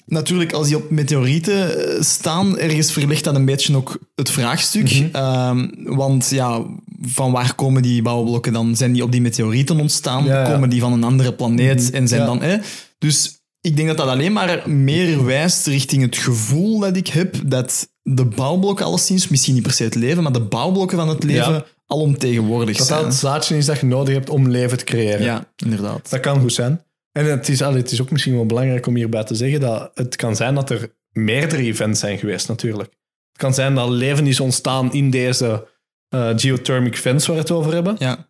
[0.06, 5.10] natuurlijk, als die op meteorieten eh, staan, ergens verlicht dat een beetje ook het vraagstuk.
[5.12, 6.66] Ehm, want ja,
[7.02, 8.76] van waar komen die bouwblokken dan?
[8.76, 10.24] Zijn die op die meteorieten ontstaan?
[10.24, 10.52] Ja, ja.
[10.52, 12.28] Komen die van een andere planeet en zijn Ja.
[12.28, 12.42] dan...
[12.42, 12.58] Hè?
[12.98, 17.36] Dus ik denk dat dat alleen maar meer wijst richting het gevoel dat ik heb
[17.46, 21.24] dat de bouwblokken alleszins, misschien niet per se het leven, maar de bouwblokken van het
[21.24, 23.00] leven alomtegenwoordig Dat zijn.
[23.00, 25.24] dat het zaadje is dat je nodig hebt om leven te creëren.
[25.24, 26.10] Ja, inderdaad.
[26.10, 26.82] Dat kan goed zijn.
[27.18, 29.92] En het is, allee, het is ook misschien wel belangrijk om hierbij te zeggen dat
[29.94, 32.90] het kan zijn dat er meerdere events zijn geweest, natuurlijk.
[33.32, 35.68] Het kan zijn dat leven is ontstaan in deze
[36.10, 37.96] eh, geothermic vents waar we het over hebben.
[38.00, 38.30] Ja.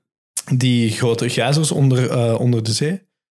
[0.54, 2.92] Die grote gijzers onder, eh, onder de zee.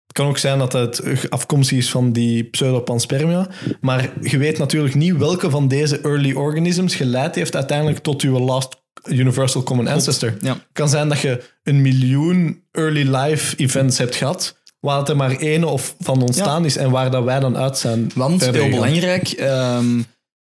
[0.07, 3.49] Het kan ook zijn dat het afkomstig is van die pseudopanspermia.
[3.81, 8.39] Maar je weet natuurlijk niet welke van deze early organisms geleid heeft uiteindelijk tot uw
[8.39, 10.35] last universal common ancestor.
[10.41, 10.53] Ja.
[10.53, 15.17] Het kan zijn dat je een miljoen early life events hebt gehad, waar het er
[15.17, 18.11] maar één of van ontstaan is en waar dat wij dan uit zijn.
[18.15, 20.03] Want, heel belangrijk, ehm,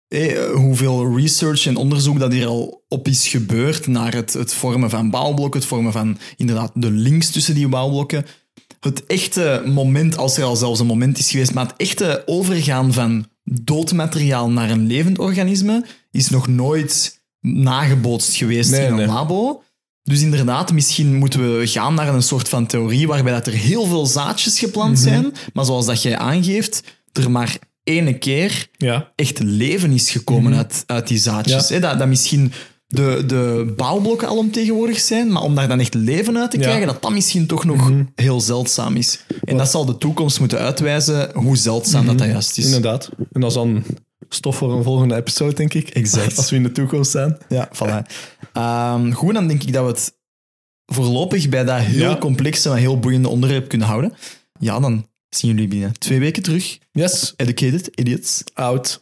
[0.07, 4.89] eh, hoeveel research en onderzoek dat hier al op is gebeurd naar het, het vormen
[4.89, 8.25] van bouwblokken, het vormen van inderdaad de links tussen die bouwblokken.
[8.79, 12.93] Het echte moment, als er al zelfs een moment is geweest, maar het echte overgaan
[12.93, 19.07] van doodmateriaal naar een levend organisme is nog nooit nagebootst geweest Nee, in een nee.
[19.07, 19.63] labo.
[20.09, 23.85] Dus inderdaad, misschien moeten we gaan naar een soort van theorie waarbij dat er heel
[23.85, 25.01] veel zaadjes geplant Mhm.
[25.03, 30.55] zijn, maar zoals dat jij aangeeft, er maar ene keer Ja, echt leven is gekomen
[30.55, 31.63] uit, uit die zaadjes.
[31.69, 31.73] Mhm.
[31.73, 31.79] Ja.
[31.79, 32.51] Dat, dat misschien
[32.87, 36.61] de, de bouwblokken alomtegenwoordig zijn, maar om daar dan echt leven uit te Ja.
[36.63, 36.71] Mhm.
[36.71, 39.19] krijgen, dat dat misschien toch nog heel zeldzaam is.
[39.43, 42.65] En dat zal de toekomst moeten uitwijzen hoe zeldzaam dat, dat juist is.
[42.65, 43.09] inderdaad.
[43.31, 43.83] En dat is dan
[44.29, 45.89] stof voor een volgende episode, denk ik.
[45.89, 46.37] Exact.
[46.37, 47.37] Als we in de toekomst zijn.
[47.49, 48.01] Ja, voilà.
[48.53, 50.13] Ehm, goed, dan denk ik dat we het
[50.85, 52.17] voorlopig bij dat heel Ja.
[52.17, 54.13] complexe, maar heel boeiende onderwerp kunnen houden.
[54.59, 56.77] Ja, dan zien jullie binnen twee weken terug.
[56.91, 58.43] Yes, Educated Idiots.
[58.53, 59.01] out.